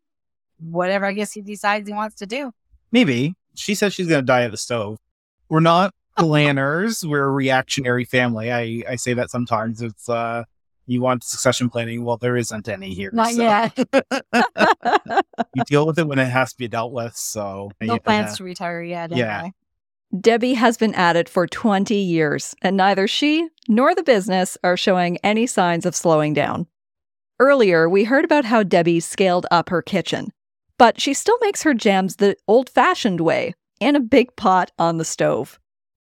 Whatever 0.61 1.07
I 1.07 1.13
guess 1.13 1.33
he 1.33 1.43
decides 1.43 1.89
he 1.89 1.95
wants 1.95 2.15
to 2.17 2.27
do. 2.27 2.53
Maybe. 2.93 3.35
She 3.55 3.75
says 3.75 3.95
she's 3.95 4.09
going 4.09 4.23
to 4.23 4.27
die 4.27 4.43
at 4.43 4.51
the 4.51 4.57
stove. 4.57 4.99
We're 5.49 5.61
not 5.61 5.95
planners. 6.19 7.05
We're 7.05 7.25
a 7.25 7.31
reactionary 7.31 8.05
family. 8.05 8.53
I, 8.53 8.83
I 8.89 8.97
say 8.97 9.15
that 9.15 9.31
sometimes. 9.31 9.83
It's 9.83 10.09
uh 10.09 10.45
you 10.87 11.01
want 11.01 11.23
succession 11.25 11.71
planning. 11.71 12.05
Well, 12.05 12.17
there 12.17 12.37
isn't 12.37 12.69
any 12.69 12.93
here. 12.93 13.11
Not 13.13 13.33
so. 13.33 13.43
yet. 13.43 13.77
you 15.55 15.65
deal 15.65 15.87
with 15.87 15.99
it 15.99 16.07
when 16.07 16.19
it 16.19 16.27
has 16.27 16.53
to 16.53 16.59
be 16.59 16.69
dealt 16.69 16.93
with. 16.93 17.17
So 17.17 17.71
no 17.81 17.99
plans 17.99 18.37
to 18.39 18.45
retire 18.45 18.83
yet. 18.83 19.13
Anyway. 19.13 19.19
Yeah. 19.19 19.49
Debbie 20.21 20.55
has 20.55 20.77
been 20.77 20.95
at 20.95 21.17
it 21.17 21.27
for 21.27 21.47
20 21.47 21.95
years, 21.95 22.55
and 22.61 22.77
neither 22.77 23.09
she 23.09 23.49
nor 23.67 23.95
the 23.95 24.03
business 24.03 24.59
are 24.63 24.77
showing 24.77 25.17
any 25.19 25.47
signs 25.47 25.87
of 25.87 25.97
slowing 25.97 26.35
down. 26.35 26.67
Earlier, 27.39 27.89
we 27.89 28.05
heard 28.05 28.25
about 28.25 28.45
how 28.45 28.63
Debbie 28.63 29.01
scaled 29.01 29.47
up 29.51 29.71
her 29.71 29.81
kitchen, 29.81 30.31
but 30.83 31.01
she 31.01 31.15
still 31.15 31.39
makes 31.41 31.63
her 31.63 31.75
jams 31.75 32.17
the 32.17 32.37
old 32.49 32.69
fashioned 32.69 33.21
way 33.21 33.55
in 33.79 33.95
a 33.95 34.01
big 34.01 34.35
pot 34.35 34.73
on 34.81 34.99
the 34.99 35.05
stove. 35.05 35.61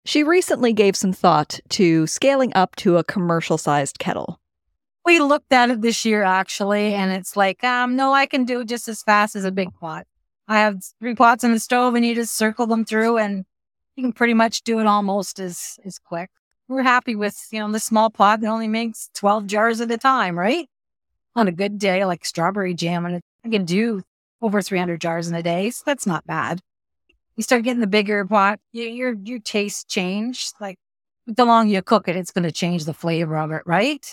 She 0.06 0.24
recently 0.24 0.72
gave 0.72 0.96
some 0.96 1.12
thought 1.12 1.60
to 1.76 2.06
scaling 2.06 2.52
up 2.54 2.74
to 2.76 2.96
a 2.96 3.04
commercial 3.04 3.58
sized 3.58 3.98
kettle. 3.98 4.40
We 5.04 5.20
looked 5.20 5.52
at 5.52 5.68
it 5.68 5.82
this 5.82 6.06
year 6.06 6.22
actually, 6.22 6.94
and 6.94 7.12
it's 7.12 7.36
like, 7.36 7.62
um, 7.62 7.96
no, 7.96 8.14
I 8.14 8.24
can 8.24 8.46
do 8.46 8.64
just 8.64 8.88
as 8.88 9.02
fast 9.02 9.36
as 9.36 9.44
a 9.44 9.52
big 9.52 9.74
pot. 9.74 10.06
I 10.48 10.60
have 10.60 10.82
three 11.00 11.14
pots 11.14 11.44
in 11.44 11.52
the 11.52 11.60
stove, 11.60 11.94
and 11.94 12.06
you 12.06 12.14
just 12.14 12.34
circle 12.34 12.66
them 12.66 12.86
through, 12.86 13.18
and 13.18 13.44
you 13.96 14.02
can 14.02 14.14
pretty 14.14 14.32
much 14.32 14.62
do 14.62 14.80
it 14.80 14.86
almost 14.86 15.38
as 15.38 15.78
as 15.84 15.98
quick. 15.98 16.30
We're 16.66 16.82
happy 16.82 17.14
with 17.14 17.36
you 17.50 17.58
know 17.58 17.70
the 17.70 17.78
small 17.78 18.08
pot 18.08 18.40
that 18.40 18.48
only 18.48 18.68
makes 18.68 19.10
twelve 19.12 19.46
jars 19.46 19.82
at 19.82 19.90
a 19.90 19.98
time, 19.98 20.38
right? 20.38 20.66
On 21.36 21.46
a 21.46 21.52
good 21.52 21.78
day, 21.78 22.06
like 22.06 22.24
strawberry 22.24 22.72
jam, 22.72 23.04
and 23.04 23.20
I 23.44 23.50
can 23.50 23.66
do 23.66 24.02
over 24.42 24.60
three 24.60 24.78
hundred 24.78 25.00
jars 25.00 25.28
in 25.28 25.34
a 25.34 25.42
day, 25.42 25.70
so 25.70 25.82
that's 25.86 26.06
not 26.06 26.26
bad. 26.26 26.60
You 27.36 27.42
start 27.42 27.62
getting 27.62 27.80
the 27.80 27.86
bigger 27.86 28.26
pot, 28.26 28.60
your 28.72 28.88
your, 28.88 29.14
your 29.24 29.38
taste 29.38 29.88
change. 29.88 30.50
Like 30.60 30.78
the 31.26 31.46
longer 31.46 31.72
you 31.72 31.80
cook 31.80 32.08
it, 32.08 32.16
it's 32.16 32.32
going 32.32 32.44
to 32.44 32.52
change 32.52 32.84
the 32.84 32.92
flavor 32.92 33.38
of 33.38 33.52
it, 33.52 33.62
right? 33.64 34.04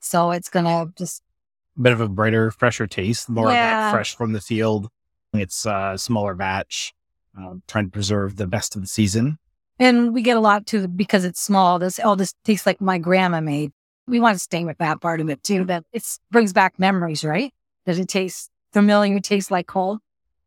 So 0.00 0.30
it's 0.30 0.48
going 0.48 0.64
to 0.64 0.92
just. 0.96 1.22
A 1.76 1.82
bit 1.82 1.92
of 1.92 2.00
a 2.00 2.08
brighter, 2.08 2.50
fresher 2.50 2.86
taste, 2.86 3.28
more 3.28 3.50
yeah. 3.50 3.50
of 3.50 3.56
that 3.56 3.92
fresh 3.92 4.16
from 4.16 4.32
the 4.32 4.40
field. 4.40 4.88
It's 5.34 5.66
a 5.66 5.94
smaller 5.98 6.34
batch, 6.34 6.94
uh, 7.38 7.56
trying 7.66 7.86
to 7.86 7.90
preserve 7.90 8.36
the 8.36 8.46
best 8.46 8.76
of 8.76 8.80
the 8.80 8.88
season. 8.88 9.38
And 9.78 10.14
we 10.14 10.22
get 10.22 10.38
a 10.38 10.40
lot 10.40 10.64
too 10.64 10.88
because 10.88 11.26
it's 11.26 11.40
small. 11.40 11.78
This, 11.78 12.00
oh, 12.02 12.14
this 12.14 12.32
tastes 12.44 12.64
like 12.64 12.80
my 12.80 12.96
grandma 12.96 13.42
made. 13.42 13.72
We 14.06 14.20
want 14.20 14.36
to 14.36 14.38
stay 14.38 14.64
with 14.64 14.78
that 14.78 15.02
part 15.02 15.20
of 15.20 15.28
it 15.28 15.42
too. 15.42 15.64
That 15.64 15.84
it 15.92 16.02
brings 16.30 16.54
back 16.54 16.78
memories, 16.78 17.24
right? 17.24 17.52
That 17.84 17.98
it 17.98 18.08
taste 18.08 18.50
familiar? 18.76 19.16
It 19.16 19.24
tastes 19.24 19.50
like 19.50 19.70
home. 19.70 20.00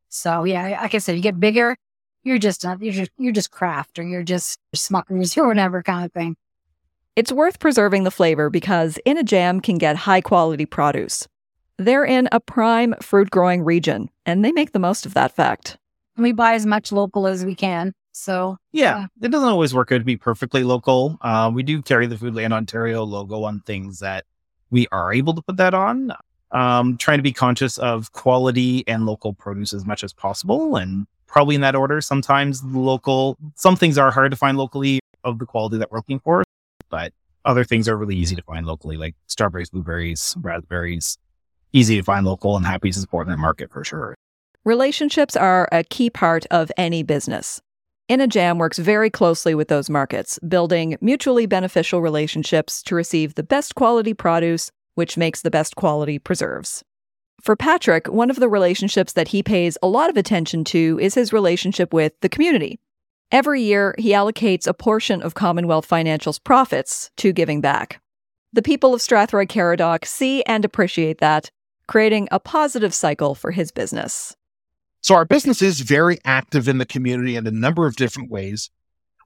So 0.10 0.44
yeah, 0.44 0.80
like 0.82 0.94
I 0.94 1.00
said, 1.00 1.16
you 1.16 1.22
get 1.24 1.40
bigger, 1.40 1.76
you're 2.22 2.38
just 2.38 2.64
not, 2.64 2.80
you're 2.80 2.94
just, 2.94 3.10
you're 3.18 3.34
just 3.34 3.50
Kraft 3.50 3.98
or 3.98 4.04
you're 4.04 4.22
just 4.22 4.60
Smuckers 4.76 5.36
or 5.38 5.48
whatever 5.48 5.82
kind 5.82 6.06
of 6.06 6.14
thing. 6.14 6.36
It's 7.16 7.32
worth 7.32 7.58
preserving 7.60 8.04
the 8.04 8.12
flavor 8.12 8.52
because 8.52 9.00
in 9.04 9.18
a 9.18 9.24
jam 9.24 9.62
can 9.62 9.80
get 9.80 9.96
high 9.96 10.22
quality 10.22 10.68
produce. 10.68 11.28
They're 11.80 12.06
in 12.06 12.30
a 12.32 12.40
prime 12.40 12.94
fruit 13.02 13.32
growing 13.32 13.64
region, 13.64 14.10
and 14.28 14.46
they 14.46 14.52
make 14.52 14.74
the 14.74 14.80
most 14.80 15.08
of 15.08 15.16
that 15.16 15.36
fact. 15.36 15.78
We 16.18 16.34
buy 16.34 16.54
as 16.54 16.66
much 16.66 16.92
local 16.92 17.26
as 17.26 17.44
we 17.44 17.56
can. 17.56 17.94
So, 18.12 18.58
yeah, 18.72 19.08
it 19.22 19.32
doesn't 19.32 19.48
always 19.48 19.74
work 19.74 19.92
out 19.92 20.00
to 20.00 20.04
be 20.04 20.18
perfectly 20.18 20.64
local. 20.64 21.18
Uh, 21.22 21.50
we 21.54 21.64
do 21.64 21.82
carry 21.82 22.06
the 22.06 22.16
Foodland 22.16 22.52
Ontario 22.52 23.04
logo 23.04 23.44
on 23.44 23.62
things 23.62 24.00
that 24.00 24.26
we 24.70 24.88
are 24.92 25.12
able 25.12 25.34
to 25.34 25.42
put 25.42 25.58
that 25.58 25.74
on. 25.74 26.12
Um, 26.52 26.98
trying 26.98 27.20
to 27.20 27.24
be 27.24 27.32
conscious 27.32 27.78
of 27.78 28.12
quality 28.12 28.84
and 28.88 29.06
local 29.06 29.34
produce 29.34 29.72
as 29.72 29.86
much 29.86 30.04
as 30.04 30.14
possible, 30.14 30.78
and 30.78 31.06
probably 31.28 31.54
in 31.54 31.62
that 31.62 31.76
order. 31.76 32.02
Sometimes 32.02 32.64
local, 32.64 33.38
some 33.56 33.76
things 33.76 33.98
are 34.00 34.10
hard 34.10 34.32
to 34.32 34.38
find 34.38 34.58
locally 34.58 35.00
of 35.24 35.38
the 35.38 35.46
quality 35.46 35.78
that 35.78 35.92
we're 35.92 36.00
looking 36.00 36.20
for 36.20 36.44
but 36.90 37.14
other 37.46 37.64
things 37.64 37.88
are 37.88 37.96
really 37.96 38.16
easy 38.16 38.36
to 38.36 38.42
find 38.42 38.66
locally, 38.66 38.98
like 38.98 39.16
strawberries, 39.28 39.70
blueberries, 39.70 40.36
raspberries. 40.42 41.18
Easy 41.72 41.98
to 41.98 42.04
find 42.04 42.26
local 42.26 42.58
and 42.58 42.66
happy 42.66 42.92
to 42.92 43.00
support 43.00 43.28
in 43.28 43.32
the 43.32 43.38
market 43.38 43.72
for 43.72 43.84
sure. 43.84 44.16
Relationships 44.66 45.36
are 45.36 45.70
a 45.72 45.84
key 45.84 46.10
part 46.10 46.46
of 46.52 46.72
any 46.78 47.04
business. 47.04 47.62
In 48.08 48.20
a 48.22 48.28
Jam 48.28 48.58
works 48.58 48.80
very 48.80 49.12
closely 49.12 49.54
with 49.54 49.68
those 49.68 49.90
markets, 49.90 50.40
building 50.48 50.98
mutually 51.00 51.46
beneficial 51.46 52.02
relationships 52.02 52.82
to 52.84 52.96
receive 52.96 53.36
the 53.36 53.44
best 53.44 53.76
quality 53.76 54.16
produce, 54.16 54.72
which 54.96 55.18
makes 55.18 55.42
the 55.42 55.52
best 55.52 55.76
quality 55.76 56.20
preserves. 56.20 56.84
For 57.42 57.56
Patrick, 57.56 58.08
one 58.08 58.30
of 58.30 58.36
the 58.36 58.50
relationships 58.50 59.14
that 59.14 59.30
he 59.30 59.42
pays 59.42 59.78
a 59.82 59.88
lot 59.88 60.10
of 60.10 60.18
attention 60.18 60.64
to 60.66 61.00
is 61.02 61.16
his 61.16 61.32
relationship 61.32 61.94
with 61.94 62.14
the 62.22 62.30
community. 62.30 62.80
Every 63.32 63.62
year, 63.62 63.96
he 63.98 64.10
allocates 64.10 64.68
a 64.68 64.74
portion 64.74 65.22
of 65.22 65.36
Commonwealth 65.36 65.86
Financial's 65.86 66.40
profits 66.40 67.12
to 67.18 67.32
giving 67.32 67.62
back. 67.62 68.02
The 68.52 68.64
people 68.64 68.94
of 68.94 69.02
Strathroy 69.02 69.48
Caradoc 69.48 70.06
see 70.06 70.44
and 70.44 70.66
appreciate 70.66 71.20
that, 71.20 71.52
creating 71.88 72.28
a 72.32 72.40
positive 72.40 72.94
cycle 72.94 73.36
for 73.36 73.52
his 73.52 73.72
business. 73.72 74.36
So 75.02 75.16
our 75.16 75.26
business 75.26 75.62
is 75.62 75.80
very 75.80 76.18
active 76.26 76.68
in 76.68 76.80
the 76.80 76.86
community 76.86 77.36
in 77.36 77.48
a 77.48 77.52
number 77.52 77.86
of 77.86 77.96
different 77.96 78.32
ways. 78.32 78.70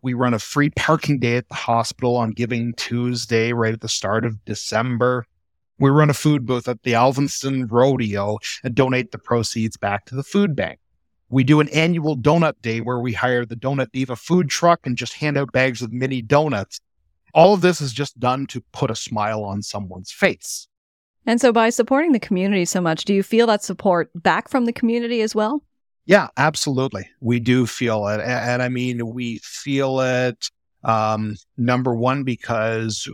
We 0.03 0.13
run 0.13 0.33
a 0.33 0.39
free 0.39 0.69
parking 0.69 1.19
day 1.19 1.37
at 1.37 1.47
the 1.47 1.55
hospital 1.55 2.17
on 2.17 2.31
Giving 2.31 2.73
Tuesday, 2.73 3.53
right 3.53 3.73
at 3.73 3.81
the 3.81 3.87
start 3.87 4.25
of 4.25 4.43
December. 4.43 5.25
We 5.83 5.89
run 5.89 6.09
a 6.09 6.13
food 6.13 6.45
booth 6.45 6.69
at 6.69 6.83
the 6.83 6.93
Alvinston 6.93 7.69
Rodeo 7.69 8.37
and 8.63 8.73
donate 8.73 9.11
the 9.11 9.17
proceeds 9.17 9.75
back 9.75 10.05
to 10.05 10.15
the 10.15 10.23
food 10.23 10.55
bank. 10.55 10.79
We 11.27 11.43
do 11.43 11.59
an 11.59 11.67
annual 11.67 12.15
donut 12.15 12.53
day 12.61 12.79
where 12.79 12.99
we 12.99 13.11
hire 13.11 13.45
the 13.45 13.57
Donut 13.57 13.91
Diva 13.91 14.15
food 14.15 14.47
truck 14.49 14.87
and 14.87 14.95
just 14.95 15.15
hand 15.15 15.37
out 15.37 15.51
bags 15.51 15.81
of 15.81 15.91
mini 15.91 16.21
donuts. 16.21 16.79
All 17.33 17.53
of 17.53 17.59
this 17.59 17.81
is 17.81 17.91
just 17.91 18.17
done 18.17 18.47
to 18.47 18.61
put 18.71 18.91
a 18.91 18.95
smile 18.95 19.43
on 19.43 19.61
someone's 19.61 20.09
face. 20.09 20.69
And 21.25 21.41
so, 21.41 21.51
by 21.51 21.69
supporting 21.69 22.13
the 22.13 22.19
community 22.19 22.63
so 22.63 22.79
much, 22.79 23.03
do 23.03 23.13
you 23.13 23.21
feel 23.21 23.47
that 23.47 23.61
support 23.61 24.09
back 24.15 24.47
from 24.47 24.63
the 24.63 24.71
community 24.71 25.19
as 25.19 25.35
well? 25.35 25.65
Yeah, 26.05 26.29
absolutely. 26.37 27.09
We 27.19 27.41
do 27.41 27.65
feel 27.65 28.07
it. 28.07 28.21
And, 28.21 28.31
and 28.31 28.63
I 28.63 28.69
mean, 28.69 29.05
we 29.13 29.39
feel 29.39 29.99
it, 29.99 30.49
um, 30.85 31.35
number 31.57 31.93
one, 31.93 32.23
because 32.23 33.05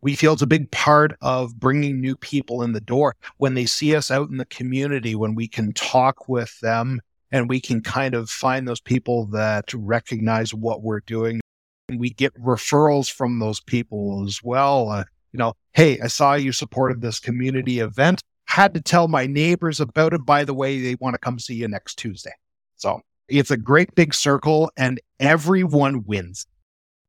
we 0.00 0.14
feel 0.14 0.32
it's 0.32 0.42
a 0.42 0.46
big 0.46 0.70
part 0.70 1.16
of 1.20 1.58
bringing 1.58 2.00
new 2.00 2.16
people 2.16 2.62
in 2.62 2.72
the 2.72 2.80
door. 2.80 3.16
When 3.38 3.54
they 3.54 3.66
see 3.66 3.96
us 3.96 4.10
out 4.10 4.28
in 4.30 4.36
the 4.36 4.44
community, 4.46 5.14
when 5.14 5.34
we 5.34 5.48
can 5.48 5.72
talk 5.72 6.28
with 6.28 6.58
them 6.60 7.00
and 7.30 7.48
we 7.48 7.60
can 7.60 7.80
kind 7.80 8.14
of 8.14 8.30
find 8.30 8.66
those 8.66 8.80
people 8.80 9.26
that 9.26 9.72
recognize 9.74 10.54
what 10.54 10.82
we're 10.82 11.00
doing. 11.00 11.40
And 11.88 11.98
we 11.98 12.10
get 12.10 12.34
referrals 12.40 13.10
from 13.10 13.38
those 13.38 13.60
people 13.60 14.24
as 14.26 14.42
well. 14.42 14.90
Uh, 14.90 15.04
you 15.32 15.38
know, 15.38 15.54
hey, 15.72 16.00
I 16.00 16.06
saw 16.06 16.34
you 16.34 16.52
supported 16.52 17.00
this 17.00 17.18
community 17.18 17.80
event. 17.80 18.22
Had 18.44 18.74
to 18.74 18.80
tell 18.80 19.08
my 19.08 19.26
neighbors 19.26 19.80
about 19.80 20.14
it. 20.14 20.24
By 20.24 20.44
the 20.44 20.54
way, 20.54 20.80
they 20.80 20.96
want 20.96 21.14
to 21.14 21.18
come 21.18 21.38
see 21.38 21.54
you 21.54 21.68
next 21.68 21.96
Tuesday. 21.96 22.32
So 22.76 23.00
it's 23.28 23.50
a 23.50 23.56
great 23.56 23.94
big 23.94 24.14
circle 24.14 24.70
and 24.76 25.00
everyone 25.20 26.04
wins. 26.04 26.46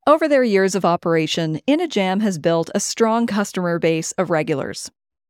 Over 0.10 0.28
their 0.28 0.44
years 0.44 0.74
of 0.74 0.86
operation, 0.86 1.60
In 1.68 1.80
a 1.80 1.88
Jam 1.88 2.22
has 2.22 2.40
built 2.40 2.72
a 2.74 2.80
strong 2.80 3.28
customer 3.28 3.78
base 3.78 4.12
of 4.14 4.32
regulars. 4.32 4.90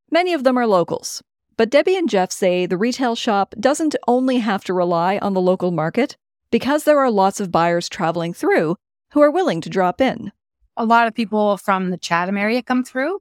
Many 0.10 0.34
of 0.34 0.46
them 0.46 0.58
are 0.58 0.66
locals. 0.66 1.22
But 1.58 1.70
Debbie 1.70 1.98
and 1.98 2.10
Jeff 2.10 2.32
say 2.32 2.66
the 2.66 2.78
retail 2.78 3.14
shop 3.16 3.54
doesn't 3.60 3.98
only 4.08 4.38
have 4.38 4.64
to 4.64 4.74
rely 4.74 5.18
on 5.18 5.34
the 5.34 5.42
local 5.42 5.72
market 5.72 6.16
because 6.50 6.86
there 6.86 7.00
are 7.00 7.12
lots 7.12 7.42
of 7.42 7.52
buyers 7.52 7.90
traveling 7.90 8.34
through 8.34 8.78
who 9.12 9.22
are 9.22 9.30
willing 9.30 9.60
to 9.60 9.70
drop 9.70 10.00
in 10.00 10.32
a 10.80 10.86
lot 10.86 11.08
of 11.08 11.14
people 11.14 11.58
from 11.58 11.92
the 11.92 11.98
Chatham 11.98 12.38
area 12.38 12.64
come 12.64 12.86
through 12.86 13.20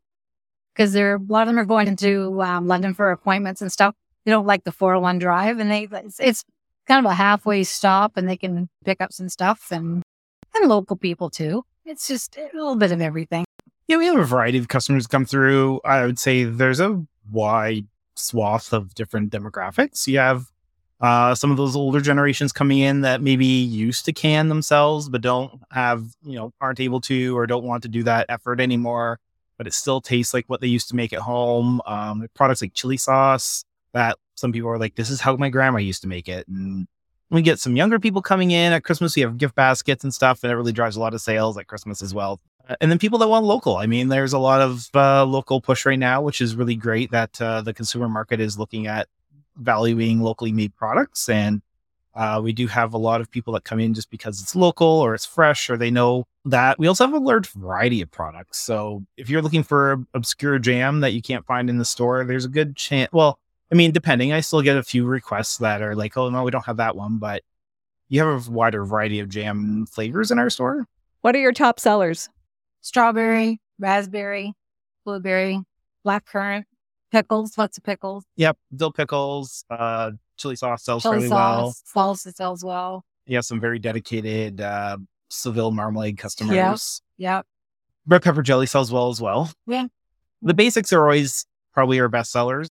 because 0.72 0.92
there 0.92 1.16
a 1.16 1.20
lot 1.28 1.42
of 1.42 1.48
them 1.48 1.58
are 1.58 1.64
going 1.64 1.96
to 1.96 2.40
um, 2.40 2.68
London 2.68 2.94
for 2.94 3.10
appointments 3.10 3.60
and 3.60 3.72
stuff. 3.72 3.96
They 4.24 4.30
don't 4.30 4.46
like 4.46 4.62
the 4.62 4.72
401 4.72 5.18
drive, 5.18 5.58
and 5.58 5.68
they 5.70 5.88
it's, 5.90 6.20
it's, 6.20 6.44
kind 6.86 7.04
of 7.04 7.10
a 7.10 7.14
halfway 7.14 7.64
stop, 7.64 8.16
and 8.16 8.26
they 8.26 8.36
can 8.36 8.68
pick 8.84 9.02
up 9.02 9.12
some 9.12 9.28
stuff 9.28 9.70
and 9.70 10.02
and 10.60 10.68
local 10.68 10.96
people 10.96 11.30
too. 11.30 11.64
It's 11.84 12.06
just 12.08 12.36
a 12.36 12.48
little 12.54 12.76
bit 12.76 12.92
of 12.92 13.00
everything. 13.00 13.44
Yeah, 13.86 13.96
we 13.96 14.06
have 14.06 14.18
a 14.18 14.24
variety 14.24 14.58
of 14.58 14.68
customers 14.68 15.06
come 15.06 15.24
through. 15.24 15.80
I 15.84 16.04
would 16.04 16.18
say 16.18 16.44
there's 16.44 16.80
a 16.80 17.02
wide 17.30 17.86
swath 18.14 18.72
of 18.72 18.94
different 18.94 19.32
demographics. 19.32 20.06
You 20.06 20.18
have 20.18 20.50
uh, 21.00 21.34
some 21.34 21.50
of 21.50 21.56
those 21.56 21.76
older 21.76 22.00
generations 22.00 22.52
coming 22.52 22.78
in 22.78 23.02
that 23.02 23.22
maybe 23.22 23.46
used 23.46 24.04
to 24.06 24.12
can 24.12 24.48
themselves, 24.48 25.08
but 25.08 25.22
don't 25.22 25.60
have, 25.70 26.04
you 26.22 26.36
know, 26.36 26.52
aren't 26.60 26.80
able 26.80 27.00
to 27.02 27.36
or 27.36 27.46
don't 27.46 27.64
want 27.64 27.82
to 27.84 27.88
do 27.88 28.02
that 28.02 28.26
effort 28.28 28.60
anymore. 28.60 29.20
But 29.56 29.66
it 29.66 29.72
still 29.72 30.00
tastes 30.00 30.34
like 30.34 30.44
what 30.48 30.60
they 30.60 30.66
used 30.66 30.88
to 30.88 30.96
make 30.96 31.12
at 31.12 31.20
home. 31.20 31.80
Um, 31.86 32.26
products 32.34 32.62
like 32.62 32.74
chili 32.74 32.96
sauce 32.96 33.64
that 33.92 34.16
some 34.34 34.52
people 34.52 34.68
are 34.68 34.78
like, 34.78 34.94
this 34.96 35.10
is 35.10 35.20
how 35.20 35.36
my 35.36 35.48
grandma 35.48 35.78
used 35.78 36.02
to 36.02 36.08
make 36.08 36.28
it. 36.28 36.46
And 36.46 36.86
we 37.30 37.42
get 37.42 37.58
some 37.58 37.76
younger 37.76 37.98
people 37.98 38.22
coming 38.22 38.50
in 38.50 38.72
at 38.72 38.84
Christmas. 38.84 39.14
We 39.14 39.22
have 39.22 39.36
gift 39.36 39.54
baskets 39.54 40.04
and 40.04 40.14
stuff, 40.14 40.42
and 40.42 40.52
it 40.52 40.56
really 40.56 40.72
drives 40.72 40.96
a 40.96 41.00
lot 41.00 41.14
of 41.14 41.20
sales 41.20 41.58
at 41.58 41.66
Christmas 41.66 42.02
as 42.02 42.14
well. 42.14 42.40
Uh, 42.68 42.76
and 42.80 42.90
then 42.90 42.98
people 42.98 43.18
that 43.18 43.28
want 43.28 43.44
local. 43.44 43.76
I 43.76 43.86
mean, 43.86 44.08
there's 44.08 44.32
a 44.32 44.38
lot 44.38 44.60
of 44.60 44.88
uh, 44.94 45.24
local 45.24 45.60
push 45.60 45.84
right 45.84 45.98
now, 45.98 46.22
which 46.22 46.40
is 46.40 46.56
really 46.56 46.76
great 46.76 47.10
that 47.10 47.40
uh, 47.40 47.60
the 47.60 47.74
consumer 47.74 48.08
market 48.08 48.40
is 48.40 48.58
looking 48.58 48.86
at 48.86 49.08
valuing 49.56 50.20
locally 50.20 50.52
made 50.52 50.74
products. 50.76 51.28
And 51.28 51.62
uh, 52.14 52.40
we 52.42 52.52
do 52.52 52.66
have 52.66 52.94
a 52.94 52.98
lot 52.98 53.20
of 53.20 53.30
people 53.30 53.52
that 53.52 53.64
come 53.64 53.78
in 53.78 53.94
just 53.94 54.10
because 54.10 54.40
it's 54.40 54.56
local 54.56 54.86
or 54.86 55.14
it's 55.14 55.26
fresh 55.26 55.68
or 55.68 55.76
they 55.76 55.90
know 55.90 56.26
that. 56.44 56.78
We 56.78 56.86
also 56.86 57.06
have 57.06 57.14
a 57.14 57.18
large 57.18 57.48
variety 57.50 58.00
of 58.00 58.10
products. 58.10 58.58
So 58.58 59.04
if 59.16 59.28
you're 59.28 59.42
looking 59.42 59.62
for 59.62 60.04
obscure 60.14 60.58
jam 60.58 61.00
that 61.00 61.12
you 61.12 61.22
can't 61.22 61.46
find 61.46 61.68
in 61.68 61.78
the 61.78 61.84
store, 61.84 62.24
there's 62.24 62.44
a 62.44 62.48
good 62.48 62.74
chance. 62.74 63.12
Well, 63.12 63.38
I 63.70 63.74
mean, 63.74 63.92
depending, 63.92 64.32
I 64.32 64.40
still 64.40 64.62
get 64.62 64.76
a 64.76 64.82
few 64.82 65.04
requests 65.04 65.58
that 65.58 65.82
are 65.82 65.94
like, 65.94 66.16
oh, 66.16 66.30
no, 66.30 66.42
we 66.42 66.50
don't 66.50 66.64
have 66.64 66.78
that 66.78 66.96
one. 66.96 67.18
But 67.18 67.42
you 68.08 68.22
have 68.22 68.48
a 68.48 68.50
wider 68.50 68.84
variety 68.84 69.20
of 69.20 69.28
jam 69.28 69.86
flavors 69.86 70.30
in 70.30 70.38
our 70.38 70.50
store. 70.50 70.86
What 71.20 71.34
are 71.34 71.40
your 71.40 71.52
top 71.52 71.78
sellers? 71.78 72.28
Strawberry, 72.80 73.60
raspberry, 73.78 74.54
blueberry, 75.04 75.60
black 76.04 76.24
currant, 76.24 76.66
pickles, 77.10 77.58
lots 77.58 77.76
of 77.76 77.84
pickles. 77.84 78.24
Yep, 78.36 78.56
dill 78.74 78.92
pickles, 78.92 79.64
uh, 79.68 80.12
chili 80.36 80.56
sauce 80.56 80.84
sells 80.84 81.04
really 81.04 81.16
well 81.16 81.20
chili 81.20 81.28
fairly 81.28 81.72
sauce, 81.72 81.82
well. 81.94 82.14
Salsa 82.14 82.34
sells 82.34 82.64
well. 82.64 83.04
You 83.26 83.36
have 83.36 83.44
some 83.44 83.60
very 83.60 83.78
dedicated 83.78 84.60
uh, 84.60 84.96
Seville 85.28 85.72
marmalade 85.72 86.16
customers. 86.16 87.02
Yep. 87.18 87.36
Yep. 87.36 87.46
Red 88.06 88.22
pepper 88.22 88.42
jelly 88.42 88.66
sells 88.66 88.90
well 88.90 89.10
as 89.10 89.20
well. 89.20 89.50
Yeah. 89.66 89.88
The 90.40 90.54
basics 90.54 90.92
are 90.92 91.02
always 91.02 91.44
probably 91.74 92.00
our 92.00 92.08
best 92.08 92.30
sellers. 92.30 92.68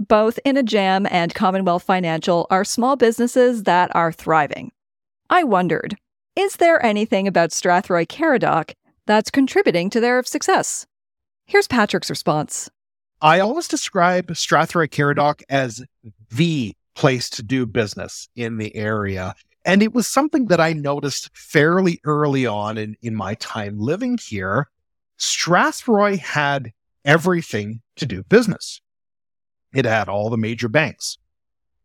Both 0.00 0.40
In 0.44 0.56
a 0.56 0.64
Jam 0.64 1.06
and 1.08 1.32
Commonwealth 1.34 1.84
Financial 1.84 2.48
are 2.50 2.64
small 2.64 2.96
businesses 2.96 3.62
that 3.62 3.94
are 3.94 4.10
thriving. 4.10 4.72
I 5.30 5.44
wondered, 5.44 5.96
is 6.34 6.56
there 6.56 6.84
anything 6.84 7.28
about 7.28 7.50
Strathroy 7.50 8.06
Caradoc 8.08 8.74
that's 9.06 9.30
contributing 9.30 9.90
to 9.90 10.00
their 10.00 10.20
success? 10.24 10.84
Here's 11.46 11.68
Patrick's 11.68 12.10
response. 12.10 12.68
I 13.22 13.38
always 13.38 13.68
describe 13.68 14.26
Strathroy 14.28 14.88
Caradoc 14.88 15.42
as 15.48 15.84
the 16.30 16.74
place 16.96 17.30
to 17.30 17.44
do 17.44 17.64
business 17.64 18.28
in 18.34 18.58
the 18.58 18.74
area. 18.74 19.36
And 19.64 19.80
it 19.80 19.94
was 19.94 20.08
something 20.08 20.46
that 20.46 20.60
I 20.60 20.72
noticed 20.72 21.30
fairly 21.34 22.00
early 22.04 22.46
on 22.46 22.78
in, 22.78 22.96
in 23.00 23.14
my 23.14 23.34
time 23.34 23.78
living 23.78 24.18
here. 24.20 24.68
Strathroy 25.20 26.18
had 26.18 26.72
everything 27.04 27.80
to 27.96 28.06
do 28.06 28.24
business. 28.24 28.80
It 29.74 29.84
had 29.84 30.08
all 30.08 30.30
the 30.30 30.36
major 30.36 30.68
banks. 30.68 31.18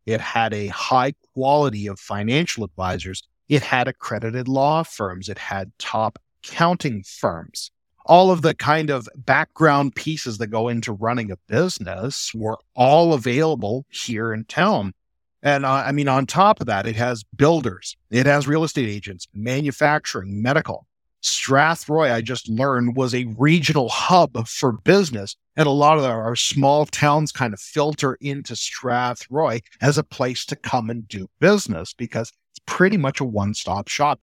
It 0.05 0.21
had 0.21 0.53
a 0.53 0.67
high 0.67 1.13
quality 1.33 1.87
of 1.87 1.99
financial 1.99 2.63
advisors. 2.63 3.23
It 3.47 3.63
had 3.63 3.87
accredited 3.87 4.47
law 4.47 4.83
firms. 4.83 5.29
It 5.29 5.37
had 5.37 5.71
top 5.77 6.19
accounting 6.43 7.03
firms 7.03 7.71
all 8.09 8.31
of 8.31 8.41
the 8.41 8.55
kind 8.55 8.89
of 8.89 9.07
background 9.15 9.93
pieces 9.93 10.39
that 10.39 10.47
go 10.47 10.67
into 10.67 10.91
running 10.91 11.29
a 11.29 11.37
business 11.47 12.33
were 12.33 12.57
all 12.75 13.13
available 13.13 13.85
here 13.89 14.33
in 14.33 14.43
town. 14.45 14.95
And 15.43 15.63
uh, 15.63 15.83
I 15.85 15.91
mean, 15.91 16.07
on 16.07 16.25
top 16.25 16.59
of 16.59 16.65
that, 16.65 16.87
it 16.87 16.95
has 16.95 17.23
builders, 17.35 17.95
it 18.09 18.25
has 18.25 18.47
real 18.47 18.63
estate 18.63 18.89
agents, 18.89 19.27
manufacturing, 19.33 20.41
medical. 20.41 20.87
Strathroy, 21.21 22.11
I 22.11 22.21
just 22.21 22.47
learned, 22.49 22.95
was 22.95 23.13
a 23.13 23.25
regional 23.37 23.89
hub 23.89 24.47
for 24.47 24.71
business. 24.71 25.35
And 25.55 25.67
a 25.67 25.71
lot 25.71 25.97
of 25.97 26.05
our 26.05 26.35
small 26.35 26.85
towns 26.85 27.31
kind 27.31 27.53
of 27.53 27.59
filter 27.59 28.17
into 28.21 28.53
Strathroy 28.53 29.61
as 29.81 29.97
a 29.97 30.03
place 30.03 30.45
to 30.45 30.55
come 30.55 30.89
and 30.89 31.07
do 31.07 31.29
business 31.39 31.93
because 31.93 32.31
it's 32.51 32.61
pretty 32.65 32.97
much 32.97 33.19
a 33.19 33.25
one 33.25 33.53
stop 33.53 33.89
shop. 33.89 34.21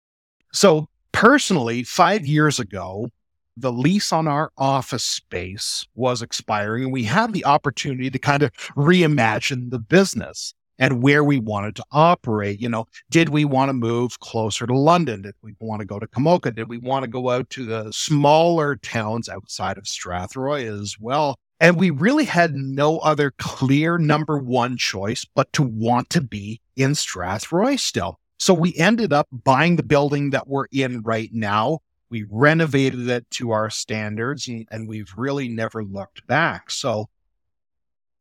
So, 0.54 0.88
personally, 1.12 1.84
five 1.84 2.26
years 2.26 2.60
ago, 2.60 3.10
the 3.58 3.72
lease 3.72 4.12
on 4.12 4.28
our 4.28 4.52
office 4.58 5.04
space 5.04 5.86
was 5.96 6.22
expiring 6.22 6.84
and 6.84 6.94
we 6.94 7.04
had 7.04 7.34
the 7.34 7.46
opportunity 7.46 8.10
to 8.10 8.20
kind 8.20 8.44
of 8.44 8.52
reimagine 8.76 9.72
the 9.72 9.80
business 9.80 10.54
and 10.80 11.02
where 11.02 11.24
we 11.24 11.40
wanted 11.40 11.76
to 11.78 11.84
operate. 11.92 12.62
You 12.62 12.70
know, 12.70 12.86
did 13.10 13.30
we 13.30 13.46
want 13.46 13.70
to 13.70 13.74
move 13.74 14.20
closer 14.20 14.66
to 14.66 14.78
London? 14.78 15.22
Did 15.22 15.36
we 15.42 15.56
want 15.60 15.82
to 15.82 15.86
go 15.86 16.00
to 16.00 16.08
Komoka? 16.08 16.54
Did 16.54 16.70
we 16.70 16.78
want 16.78 17.04
to 17.04 17.10
go 17.10 17.30
out 17.30 17.50
to 17.52 17.66
the 17.66 17.92
smaller 17.92 18.76
towns 18.76 19.30
outside 19.30 19.78
of 19.78 19.86
Strathroy 19.86 20.66
as 20.68 20.98
well? 21.00 21.36
And 21.60 21.78
we 21.78 21.90
really 21.90 22.26
had 22.26 22.54
no 22.54 23.00
other 23.00 23.32
clear 23.38 23.98
number 23.98 24.38
one 24.38 24.78
choice 24.78 25.26
but 25.36 25.52
to 25.54 25.64
want 25.64 26.10
to 26.12 26.22
be 26.22 26.62
in 26.76 26.92
Strathroy 26.92 27.80
still. 27.80 28.20
So 28.38 28.54
we 28.54 28.76
ended 28.76 29.14
up 29.14 29.28
buying 29.32 29.78
the 29.78 29.84
building 29.84 30.32
that 30.32 30.48
we're 30.48 30.66
in 30.72 31.02
right 31.02 31.30
now 31.32 31.80
we 32.10 32.26
renovated 32.30 33.10
it 33.10 33.30
to 33.32 33.52
our 33.52 33.70
standards 33.70 34.48
and 34.48 34.88
we've 34.88 35.12
really 35.18 35.50
never 35.50 35.84
looked 35.84 36.26
back. 36.28 36.72
So 36.72 37.10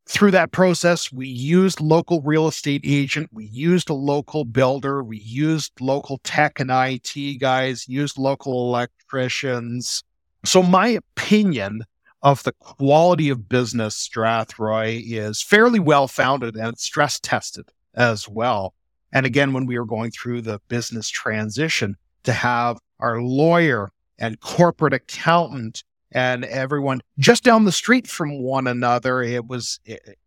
through 0.06 0.32
that 0.32 0.52
process, 0.52 1.10
we 1.10 1.26
used 1.26 1.80
local 1.80 2.20
real 2.22 2.46
estate 2.46 2.82
agent, 2.84 3.30
we 3.32 3.46
used 3.46 3.88
a 3.88 3.94
local 3.94 4.44
builder, 4.44 5.02
we 5.02 5.18
used 5.18 5.72
local 5.80 6.18
tech 6.24 6.60
and 6.60 6.70
IT 6.70 7.38
guys, 7.40 7.88
used 7.88 8.18
local 8.18 8.68
electricians. 8.68 10.02
So 10.44 10.62
my 10.62 10.88
opinion 10.88 11.82
of 12.22 12.42
the 12.42 12.52
quality 12.52 13.28
of 13.28 13.48
business 13.48 14.08
Strathroy 14.08 15.02
is 15.04 15.42
fairly 15.42 15.80
well 15.80 16.08
founded 16.08 16.56
and 16.56 16.78
stress 16.78 17.18
tested 17.20 17.70
as 17.94 18.28
well. 18.28 18.74
And 19.12 19.24
again, 19.24 19.52
when 19.52 19.66
we 19.66 19.78
were 19.78 19.86
going 19.86 20.10
through 20.10 20.42
the 20.42 20.60
business 20.68 21.08
transition, 21.08 21.96
to 22.24 22.32
have 22.32 22.78
our 22.98 23.22
lawyer 23.22 23.92
and 24.18 24.40
corporate 24.40 24.94
accountant 24.94 25.84
and 26.14 26.44
everyone 26.44 27.02
just 27.18 27.44
down 27.44 27.64
the 27.64 27.72
street 27.72 28.06
from 28.06 28.40
one 28.40 28.66
another, 28.66 29.22
it 29.22 29.46
was, 29.46 29.80
it, 29.84 30.18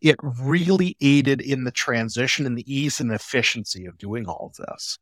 it 0.00 0.16
really 0.22 0.96
aided 1.00 1.40
in 1.40 1.64
the 1.64 1.70
transition 1.70 2.46
and 2.46 2.56
the 2.56 2.72
ease 2.72 3.00
and 3.00 3.12
efficiency 3.12 3.84
of 3.84 3.98
doing 3.98 4.26
all 4.26 4.52
of 4.58 4.66
this. 4.66 4.98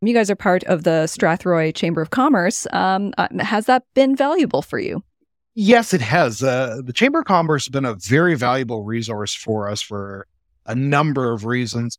You 0.00 0.14
guys 0.14 0.30
are 0.30 0.36
part 0.36 0.64
of 0.64 0.84
the 0.84 1.04
Strathroy 1.06 1.74
Chamber 1.74 2.00
of 2.00 2.10
Commerce. 2.10 2.66
Um, 2.72 3.12
uh, 3.18 3.28
has 3.40 3.66
that 3.66 3.84
been 3.94 4.16
valuable 4.16 4.62
for 4.62 4.78
you? 4.78 5.04
Yes, 5.54 5.92
it 5.92 6.00
has. 6.00 6.42
Uh, 6.42 6.80
the 6.84 6.92
Chamber 6.92 7.20
of 7.20 7.26
Commerce 7.26 7.66
has 7.66 7.70
been 7.70 7.84
a 7.84 7.94
very 7.94 8.34
valuable 8.34 8.84
resource 8.84 9.34
for 9.34 9.68
us 9.68 9.80
for 9.80 10.26
a 10.66 10.74
number 10.74 11.32
of 11.32 11.44
reasons. 11.44 11.98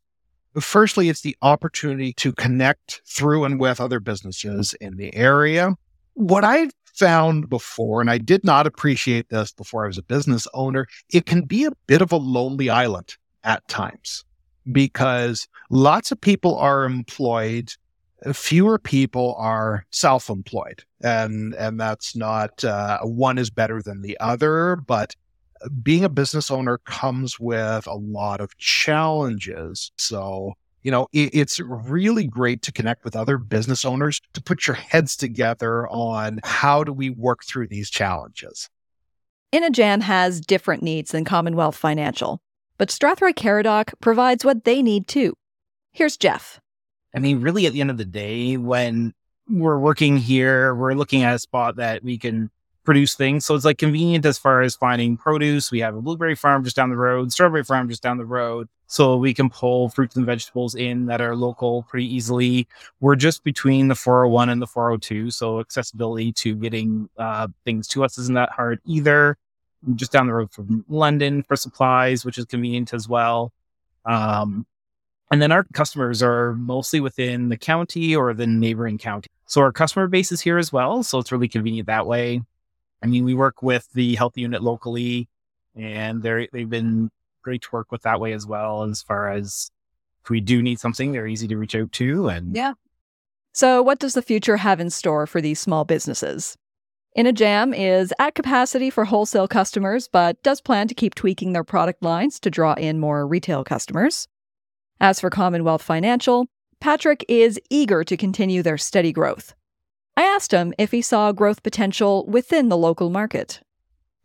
Firstly, 0.60 1.08
it's 1.08 1.22
the 1.22 1.36
opportunity 1.42 2.12
to 2.14 2.32
connect 2.32 3.00
through 3.06 3.44
and 3.44 3.58
with 3.58 3.80
other 3.80 4.00
businesses 4.00 4.74
in 4.80 4.96
the 4.96 5.14
area. 5.14 5.74
What 6.14 6.44
I 6.44 6.68
found 6.94 7.48
before, 7.48 8.00
and 8.00 8.10
I 8.10 8.18
did 8.18 8.44
not 8.44 8.66
appreciate 8.66 9.28
this 9.28 9.52
before 9.52 9.84
I 9.84 9.88
was 9.88 9.98
a 9.98 10.02
business 10.02 10.46
owner, 10.54 10.86
it 11.12 11.26
can 11.26 11.42
be 11.42 11.64
a 11.64 11.72
bit 11.86 12.02
of 12.02 12.12
a 12.12 12.16
lonely 12.16 12.70
island 12.70 13.16
at 13.42 13.66
times 13.68 14.24
because 14.72 15.46
lots 15.70 16.10
of 16.10 16.20
people 16.20 16.56
are 16.56 16.84
employed 16.84 17.72
fewer 18.32 18.78
people 18.78 19.34
are 19.38 19.84
self-employed 19.90 20.82
and 21.02 21.54
and 21.54 21.78
that's 21.78 22.16
not 22.16 22.64
uh, 22.64 22.98
one 23.02 23.36
is 23.36 23.50
better 23.50 23.82
than 23.82 24.00
the 24.00 24.16
other 24.18 24.76
but 24.76 25.14
being 25.82 26.04
a 26.04 26.08
business 26.08 26.50
owner 26.50 26.78
comes 26.78 27.38
with 27.38 27.86
a 27.86 27.94
lot 27.94 28.40
of 28.40 28.56
challenges 28.56 29.92
so 29.96 30.54
you 30.84 30.90
know 30.90 31.08
it, 31.12 31.30
it's 31.34 31.58
really 31.58 32.26
great 32.26 32.62
to 32.62 32.70
connect 32.70 33.04
with 33.04 33.16
other 33.16 33.36
business 33.38 33.84
owners 33.84 34.20
to 34.34 34.42
put 34.42 34.68
your 34.68 34.76
heads 34.76 35.16
together 35.16 35.88
on 35.88 36.38
how 36.44 36.84
do 36.84 36.92
we 36.92 37.10
work 37.10 37.42
through 37.44 37.66
these 37.66 37.90
challenges 37.90 38.70
In 39.50 39.64
a 39.64 39.70
Jam 39.70 40.02
has 40.02 40.40
different 40.40 40.82
needs 40.82 41.10
than 41.10 41.24
Commonwealth 41.24 41.76
Financial, 41.76 42.40
but 42.78 42.88
Strathroy 42.90 43.34
Caradoc 43.34 43.94
provides 44.00 44.44
what 44.44 44.64
they 44.64 44.82
need 44.82 45.08
too. 45.08 45.34
Here's 45.92 46.16
Jeff. 46.16 46.60
I 47.14 47.20
mean, 47.20 47.40
really, 47.40 47.66
at 47.66 47.72
the 47.72 47.80
end 47.80 47.90
of 47.90 47.96
the 47.96 48.04
day, 48.04 48.56
when 48.56 49.14
we're 49.48 49.78
working 49.78 50.16
here, 50.16 50.74
we're 50.74 50.94
looking 50.94 51.22
at 51.22 51.36
a 51.36 51.38
spot 51.38 51.76
that 51.76 52.02
we 52.02 52.18
can 52.18 52.50
produce 52.84 53.14
things. 53.14 53.44
So 53.44 53.54
it's 53.54 53.64
like 53.64 53.78
convenient 53.78 54.26
as 54.26 54.38
far 54.38 54.62
as 54.62 54.76
finding 54.76 55.16
produce. 55.16 55.70
We 55.70 55.80
have 55.80 55.96
a 55.96 56.02
blueberry 56.02 56.34
farm 56.34 56.64
just 56.64 56.76
down 56.76 56.90
the 56.90 56.96
road, 56.96 57.32
strawberry 57.32 57.64
farm 57.64 57.88
just 57.88 58.02
down 58.02 58.18
the 58.18 58.24
road. 58.24 58.68
So 58.86 59.16
we 59.16 59.34
can 59.34 59.48
pull 59.50 59.88
fruits 59.88 60.14
and 60.14 60.26
vegetables 60.26 60.74
in 60.74 61.06
that 61.06 61.20
are 61.20 61.34
local 61.34 61.84
pretty 61.84 62.14
easily. 62.14 62.68
We're 63.00 63.16
just 63.16 63.42
between 63.42 63.88
the 63.88 63.94
401 63.94 64.50
and 64.50 64.62
the 64.62 64.66
402. 64.66 65.30
So 65.30 65.60
accessibility 65.60 66.32
to 66.32 66.54
getting 66.54 67.08
uh, 67.18 67.48
things 67.64 67.88
to 67.88 68.04
us 68.04 68.18
isn't 68.18 68.34
that 68.34 68.50
hard 68.50 68.80
either. 68.86 69.38
Just 69.94 70.12
down 70.12 70.26
the 70.26 70.34
road 70.34 70.52
from 70.52 70.84
London 70.88 71.42
for 71.42 71.56
supplies, 71.56 72.24
which 72.24 72.38
is 72.38 72.44
convenient 72.44 72.94
as 72.94 73.08
well. 73.08 73.52
Um, 74.04 74.66
and 75.30 75.42
then 75.42 75.52
our 75.52 75.64
customers 75.72 76.22
are 76.22 76.54
mostly 76.54 77.00
within 77.00 77.48
the 77.48 77.56
county 77.56 78.14
or 78.14 78.32
the 78.34 78.46
neighboring 78.46 78.98
county. 78.98 79.28
So 79.46 79.60
our 79.62 79.72
customer 79.72 80.06
base 80.06 80.30
is 80.30 80.40
here 80.40 80.58
as 80.58 80.72
well. 80.72 81.02
So 81.02 81.18
it's 81.18 81.32
really 81.32 81.48
convenient 81.48 81.86
that 81.86 82.06
way. 82.06 82.42
I 83.04 83.06
mean, 83.06 83.24
we 83.24 83.34
work 83.34 83.62
with 83.62 83.86
the 83.92 84.14
health 84.14 84.38
unit 84.38 84.62
locally 84.62 85.28
and 85.76 86.22
they're, 86.22 86.48
they've 86.50 86.70
been 86.70 87.10
great 87.42 87.60
to 87.62 87.68
work 87.70 87.92
with 87.92 88.00
that 88.02 88.18
way 88.18 88.32
as 88.32 88.46
well. 88.46 88.84
As 88.84 89.02
far 89.02 89.30
as 89.30 89.70
if 90.24 90.30
we 90.30 90.40
do 90.40 90.62
need 90.62 90.80
something, 90.80 91.12
they're 91.12 91.26
easy 91.26 91.46
to 91.48 91.58
reach 91.58 91.74
out 91.74 91.92
to. 91.92 92.28
And 92.28 92.56
yeah. 92.56 92.72
So 93.52 93.82
what 93.82 93.98
does 93.98 94.14
the 94.14 94.22
future 94.22 94.56
have 94.56 94.80
in 94.80 94.88
store 94.88 95.26
for 95.26 95.42
these 95.42 95.60
small 95.60 95.84
businesses? 95.84 96.56
In 97.14 97.26
a 97.26 97.32
Jam 97.32 97.74
is 97.74 98.12
at 98.18 98.34
capacity 98.34 98.88
for 98.88 99.04
wholesale 99.04 99.48
customers, 99.48 100.08
but 100.08 100.42
does 100.42 100.62
plan 100.62 100.88
to 100.88 100.94
keep 100.94 101.14
tweaking 101.14 101.52
their 101.52 101.62
product 101.62 102.02
lines 102.02 102.40
to 102.40 102.50
draw 102.50 102.72
in 102.72 102.98
more 102.98 103.26
retail 103.26 103.64
customers. 103.64 104.28
As 104.98 105.20
for 105.20 105.28
Commonwealth 105.28 105.82
Financial, 105.82 106.46
Patrick 106.80 107.22
is 107.28 107.60
eager 107.68 108.02
to 108.02 108.16
continue 108.16 108.62
their 108.62 108.78
steady 108.78 109.12
growth. 109.12 109.54
I 110.16 110.22
asked 110.22 110.52
him 110.52 110.72
if 110.78 110.90
he 110.90 111.02
saw 111.02 111.32
growth 111.32 111.62
potential 111.62 112.24
within 112.26 112.68
the 112.68 112.76
local 112.76 113.10
market. 113.10 113.60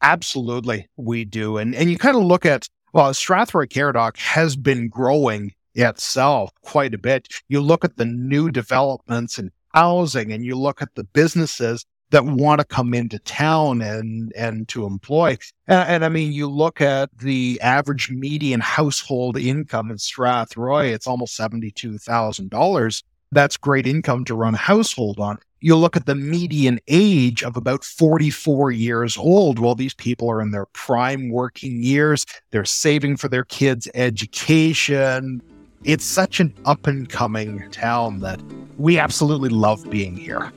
Absolutely, 0.01 0.87
we 0.97 1.25
do. 1.25 1.57
And 1.57 1.75
and 1.75 1.89
you 1.89 1.97
kind 1.97 2.15
of 2.15 2.23
look 2.23 2.45
at 2.45 2.69
well, 2.93 3.11
Strathroy 3.11 3.67
Caradoc 3.67 4.17
has 4.17 4.55
been 4.55 4.87
growing 4.87 5.53
itself 5.75 6.51
quite 6.61 6.93
a 6.93 6.97
bit. 6.97 7.27
You 7.47 7.61
look 7.61 7.85
at 7.85 7.97
the 7.97 8.05
new 8.05 8.49
developments 8.49 9.37
in 9.37 9.51
housing 9.73 10.31
and 10.31 10.43
you 10.43 10.55
look 10.55 10.81
at 10.81 10.95
the 10.95 11.03
businesses 11.03 11.85
that 12.11 12.25
want 12.25 12.59
to 12.59 12.65
come 12.65 12.93
into 12.93 13.19
town 13.19 13.81
and 13.81 14.33
and 14.35 14.67
to 14.69 14.85
employ. 14.85 15.37
And, 15.67 15.89
and, 15.89 16.05
I 16.05 16.09
mean, 16.09 16.33
you 16.33 16.47
look 16.47 16.81
at 16.81 17.15
the 17.17 17.59
average 17.61 18.09
median 18.09 18.61
household 18.61 19.37
income 19.37 19.91
in 19.91 19.97
Strathroy; 19.97 20.91
it's 20.91 21.07
almost 21.07 21.35
seventy 21.35 21.71
two 21.71 21.97
thousand 21.97 22.49
dollars. 22.49 23.03
That's 23.31 23.57
great 23.57 23.85
income 23.85 24.25
to 24.25 24.35
run 24.35 24.55
a 24.55 24.57
household 24.57 25.19
on. 25.19 25.37
You 25.61 25.75
look 25.75 25.97
at 25.97 26.05
the 26.05 26.15
median 26.15 26.79
age 26.87 27.43
of 27.43 27.57
about 27.57 27.83
44 27.83 28.71
years 28.71 29.17
old. 29.17 29.59
Well, 29.59 29.75
these 29.75 29.93
people 29.93 30.31
are 30.31 30.41
in 30.41 30.51
their 30.51 30.67
prime 30.67 31.31
working 31.31 31.83
years. 31.83 32.25
They're 32.51 32.63
saving 32.63 33.17
for 33.17 33.27
their 33.27 33.43
kids' 33.43 33.89
education. 33.93 35.41
It's 35.83 36.05
such 36.05 36.39
an 36.39 36.53
up 36.63 36.87
and 36.87 37.09
coming 37.09 37.69
town 37.71 38.21
that 38.21 38.39
we 38.77 38.97
absolutely 38.97 39.49
love 39.49 39.89
being 39.89 40.15
here. 40.15 40.49